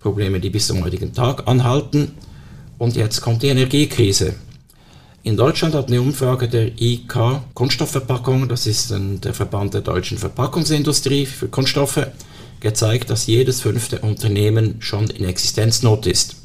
Probleme, 0.00 0.38
die 0.38 0.50
bis 0.50 0.66
zum 0.66 0.84
heutigen 0.84 1.14
Tag 1.14 1.48
anhalten 1.48 2.12
Und 2.76 2.94
jetzt 2.94 3.22
kommt 3.22 3.42
die 3.42 3.48
Energiekrise. 3.48 4.34
In 5.26 5.38
Deutschland 5.38 5.74
hat 5.74 5.88
eine 5.88 6.02
Umfrage 6.02 6.48
der 6.48 6.78
IK 6.78 7.40
Kunststoffverpackung, 7.54 8.46
das 8.46 8.66
ist 8.66 8.92
der 8.94 9.32
Verband 9.32 9.72
der 9.72 9.80
deutschen 9.80 10.18
Verpackungsindustrie 10.18 11.24
für 11.24 11.48
Kunststoffe, 11.48 12.08
gezeigt, 12.60 13.08
dass 13.08 13.26
jedes 13.26 13.62
fünfte 13.62 14.00
Unternehmen 14.00 14.76
schon 14.80 15.08
in 15.08 15.24
Existenznot 15.24 16.06
ist. 16.06 16.36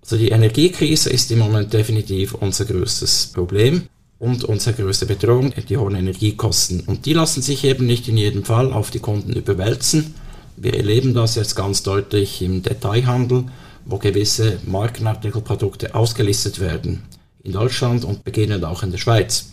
Also 0.00 0.16
die 0.16 0.30
Energiekrise 0.30 1.10
ist 1.10 1.30
im 1.32 1.40
Moment 1.40 1.74
definitiv 1.74 2.32
unser 2.32 2.64
größtes 2.64 3.32
Problem 3.34 3.82
und 4.18 4.42
unsere 4.44 4.74
größte 4.74 5.04
Bedrohung, 5.04 5.52
die 5.68 5.76
hohen 5.76 5.94
Energiekosten. 5.94 6.84
Und 6.86 7.04
die 7.04 7.12
lassen 7.12 7.42
sich 7.42 7.62
eben 7.62 7.84
nicht 7.84 8.08
in 8.08 8.16
jedem 8.16 8.44
Fall 8.44 8.72
auf 8.72 8.90
die 8.90 9.00
Kunden 9.00 9.34
überwälzen. 9.34 10.14
Wir 10.56 10.72
erleben 10.72 11.12
das 11.12 11.34
jetzt 11.34 11.56
ganz 11.56 11.82
deutlich 11.82 12.40
im 12.40 12.62
Detailhandel, 12.62 13.44
wo 13.84 13.98
gewisse 13.98 14.60
Markenartikelprodukte 14.64 15.94
ausgelistet 15.94 16.58
werden 16.58 17.02
in 17.44 17.52
Deutschland 17.52 18.04
und 18.04 18.24
beginnend 18.24 18.64
auch 18.64 18.82
in 18.82 18.90
der 18.90 18.98
Schweiz. 18.98 19.52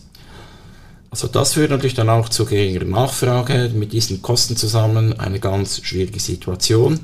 Also 1.10 1.26
das 1.26 1.54
führt 1.54 1.70
natürlich 1.70 1.94
dann 1.94 2.08
auch 2.08 2.28
zu 2.28 2.44
geringerer 2.44 2.84
Nachfrage, 2.84 3.70
mit 3.74 3.92
diesen 3.92 4.22
Kosten 4.22 4.56
zusammen 4.56 5.18
eine 5.18 5.40
ganz 5.40 5.80
schwierige 5.82 6.20
Situation. 6.20 7.00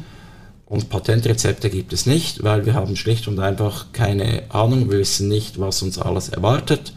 Und 0.64 0.88
Patentrezepte 0.88 1.70
gibt 1.70 1.92
es 1.92 2.06
nicht, 2.06 2.42
weil 2.42 2.66
wir 2.66 2.74
haben 2.74 2.96
schlicht 2.96 3.28
und 3.28 3.38
einfach 3.40 3.86
keine 3.92 4.44
Ahnung, 4.48 4.90
wir 4.90 4.98
wissen 4.98 5.28
nicht, 5.28 5.60
was 5.60 5.82
uns 5.82 5.98
alles 5.98 6.28
erwartet. 6.28 6.92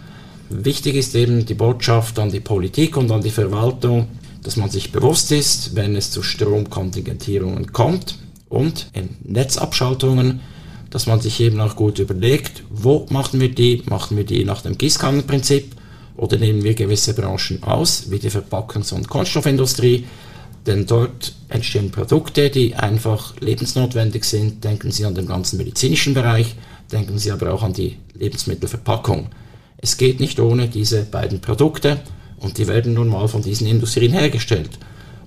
Wichtig 0.49 0.95
ist 0.95 1.15
eben 1.15 1.45
die 1.45 1.53
Botschaft 1.53 2.17
an 2.17 2.31
die 2.31 2.39
Politik 2.39 2.97
und 2.97 3.11
an 3.11 3.21
die 3.21 3.29
Verwaltung, 3.29 4.07
dass 4.43 4.55
man 4.55 4.69
sich 4.69 4.91
bewusst 4.91 5.31
ist, 5.31 5.75
wenn 5.75 5.95
es 5.95 6.11
zu 6.11 6.23
Stromkontingentierungen 6.23 7.71
kommt 7.71 8.17
und 8.49 8.87
in 8.93 9.09
Netzabschaltungen, 9.23 10.41
dass 10.89 11.07
man 11.07 11.21
sich 11.21 11.39
eben 11.39 11.59
auch 11.61 11.75
gut 11.75 11.99
überlegt, 11.99 12.63
wo 12.69 13.05
machen 13.09 13.39
wir 13.39 13.49
die? 13.49 13.83
Machen 13.85 14.17
wir 14.17 14.23
die 14.23 14.43
nach 14.43 14.61
dem 14.61 14.77
Gießkannenprinzip 14.77 15.75
oder 16.17 16.37
nehmen 16.37 16.63
wir 16.63 16.73
gewisse 16.73 17.13
Branchen 17.13 17.63
aus, 17.63 18.09
wie 18.09 18.19
die 18.19 18.31
Verpackungs- 18.31 18.93
und 18.93 19.07
Kunststoffindustrie? 19.07 20.05
Denn 20.65 20.85
dort 20.85 21.33
entstehen 21.47 21.91
Produkte, 21.91 22.49
die 22.49 22.75
einfach 22.75 23.39
lebensnotwendig 23.39 24.23
sind. 24.23 24.63
Denken 24.63 24.91
Sie 24.91 25.05
an 25.05 25.15
den 25.15 25.25
ganzen 25.25 25.57
medizinischen 25.57 26.13
Bereich, 26.13 26.55
denken 26.91 27.17
Sie 27.17 27.31
aber 27.31 27.53
auch 27.53 27.63
an 27.63 27.73
die 27.73 27.97
Lebensmittelverpackung. 28.13 29.29
Es 29.77 29.97
geht 29.97 30.19
nicht 30.19 30.39
ohne 30.39 30.67
diese 30.67 31.03
beiden 31.03 31.39
Produkte 31.39 32.01
und 32.39 32.57
die 32.57 32.67
werden 32.67 32.93
nun 32.93 33.07
mal 33.07 33.27
von 33.27 33.41
diesen 33.41 33.67
Industrien 33.67 34.11
hergestellt. 34.11 34.71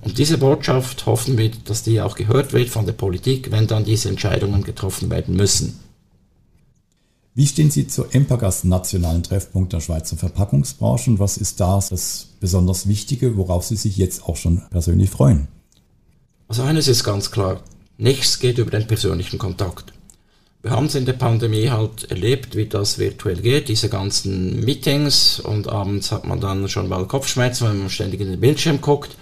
Und 0.03 0.17
diese 0.17 0.37
Botschaft 0.37 1.05
hoffen 1.05 1.37
wir, 1.37 1.51
dass 1.63 1.83
die 1.83 2.01
auch 2.01 2.15
gehört 2.15 2.51
wird 2.51 2.69
von 2.69 2.85
der 2.85 2.93
Politik, 2.93 3.51
wenn 3.51 3.67
dann 3.67 3.85
diese 3.85 4.09
Entscheidungen 4.09 4.63
getroffen 4.63 5.09
werden 5.09 5.35
müssen. 5.35 5.79
Wie 7.35 7.47
stehen 7.47 7.71
Sie 7.71 7.87
zu 7.87 8.05
EMPAG 8.11 8.43
als 8.43 8.63
nationalen 8.63 9.23
Treffpunkt 9.23 9.73
der 9.73 9.79
Schweizer 9.79 10.17
Verpackungsbranche 10.17 11.09
und 11.09 11.19
was 11.19 11.37
ist 11.37 11.59
da 11.59 11.75
das 11.89 12.27
besonders 12.39 12.87
Wichtige, 12.87 13.37
worauf 13.37 13.63
Sie 13.63 13.75
sich 13.75 13.97
jetzt 13.97 14.25
auch 14.25 14.35
schon 14.35 14.61
persönlich 14.69 15.09
freuen? 15.09 15.47
Also 16.47 16.61
eines 16.61 16.87
ist 16.87 17.03
ganz 17.03 17.31
klar, 17.31 17.61
nichts 17.97 18.39
geht 18.39 18.59
über 18.59 18.69
den 18.69 18.85
persönlichen 18.85 19.39
Kontakt. 19.39 19.93
Wir 20.61 20.71
haben 20.71 20.85
es 20.85 20.95
in 20.95 21.05
der 21.05 21.13
Pandemie 21.13 21.69
halt 21.69 22.11
erlebt, 22.11 22.55
wie 22.55 22.67
das 22.67 22.99
virtuell 22.99 23.41
geht, 23.41 23.67
diese 23.67 23.89
ganzen 23.89 24.63
Meetings 24.63 25.39
und 25.39 25.67
abends 25.67 26.11
hat 26.11 26.27
man 26.27 26.39
dann 26.39 26.69
schon 26.69 26.87
mal 26.87 27.07
Kopfschmerzen, 27.07 27.67
wenn 27.67 27.79
man 27.79 27.89
ständig 27.89 28.21
in 28.21 28.29
den 28.29 28.39
Bildschirm 28.39 28.79
guckt. 28.79 29.17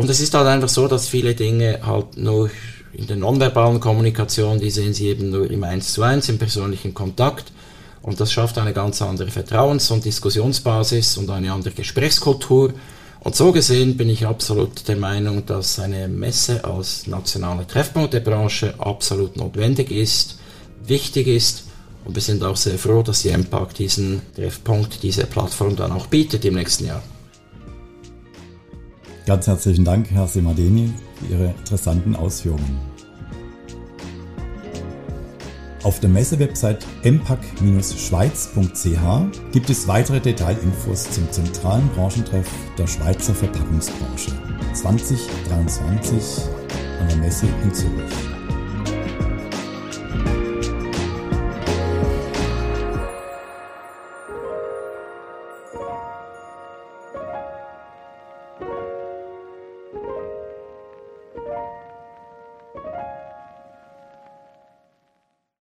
Und 0.00 0.08
es 0.08 0.18
ist 0.18 0.32
halt 0.32 0.46
einfach 0.46 0.70
so, 0.70 0.88
dass 0.88 1.08
viele 1.08 1.34
Dinge 1.34 1.80
halt 1.84 2.16
nur 2.16 2.48
in 2.94 3.06
der 3.06 3.16
nonverbalen 3.16 3.80
Kommunikation, 3.80 4.58
die 4.58 4.70
sehen 4.70 4.94
sie 4.94 5.08
eben 5.08 5.28
nur 5.28 5.50
im 5.50 5.62
Eins 5.62 5.92
zu 5.92 6.02
eins, 6.02 6.30
im 6.30 6.38
persönlichen 6.38 6.94
Kontakt. 6.94 7.52
Und 8.00 8.18
das 8.18 8.32
schafft 8.32 8.56
eine 8.56 8.72
ganz 8.72 9.02
andere 9.02 9.30
Vertrauens- 9.30 9.90
und 9.90 10.06
Diskussionsbasis 10.06 11.18
und 11.18 11.28
eine 11.28 11.52
andere 11.52 11.74
Gesprächskultur. 11.74 12.72
Und 13.20 13.36
so 13.36 13.52
gesehen 13.52 13.98
bin 13.98 14.08
ich 14.08 14.24
absolut 14.24 14.88
der 14.88 14.96
Meinung, 14.96 15.44
dass 15.44 15.78
eine 15.78 16.08
Messe 16.08 16.64
als 16.64 17.06
nationaler 17.06 17.68
Treffpunkt 17.68 18.14
der 18.14 18.20
Branche 18.20 18.72
absolut 18.78 19.36
notwendig 19.36 19.90
ist, 19.90 20.38
wichtig 20.86 21.26
ist. 21.26 21.64
Und 22.06 22.14
wir 22.14 22.22
sind 22.22 22.42
auch 22.42 22.56
sehr 22.56 22.78
froh, 22.78 23.02
dass 23.02 23.20
die 23.20 23.36
MPAC 23.36 23.74
diesen 23.74 24.22
Treffpunkt, 24.34 25.02
diese 25.02 25.26
Plattform 25.26 25.76
dann 25.76 25.92
auch 25.92 26.06
bietet 26.06 26.46
im 26.46 26.54
nächsten 26.54 26.86
Jahr. 26.86 27.02
Ganz 29.26 29.46
herzlichen 29.46 29.84
Dank, 29.84 30.10
Herr 30.10 30.26
Semadeni, 30.26 30.92
für 31.18 31.26
Ihre 31.32 31.54
interessanten 31.58 32.16
Ausführungen. 32.16 32.80
Auf 35.82 35.98
der 36.00 36.10
Messewebsite 36.10 36.84
empac-schweiz.ch 37.04 39.52
gibt 39.52 39.70
es 39.70 39.88
weitere 39.88 40.20
Detailinfos 40.20 41.10
zum 41.10 41.32
zentralen 41.32 41.88
Branchentreff 41.94 42.50
der 42.76 42.86
Schweizer 42.86 43.34
Verpackungsbranche 43.34 44.32
2023 44.74 46.44
an 47.00 47.08
der 47.08 47.16
Messe 47.16 47.46
in 47.62 47.72
Zürich. 47.72 48.29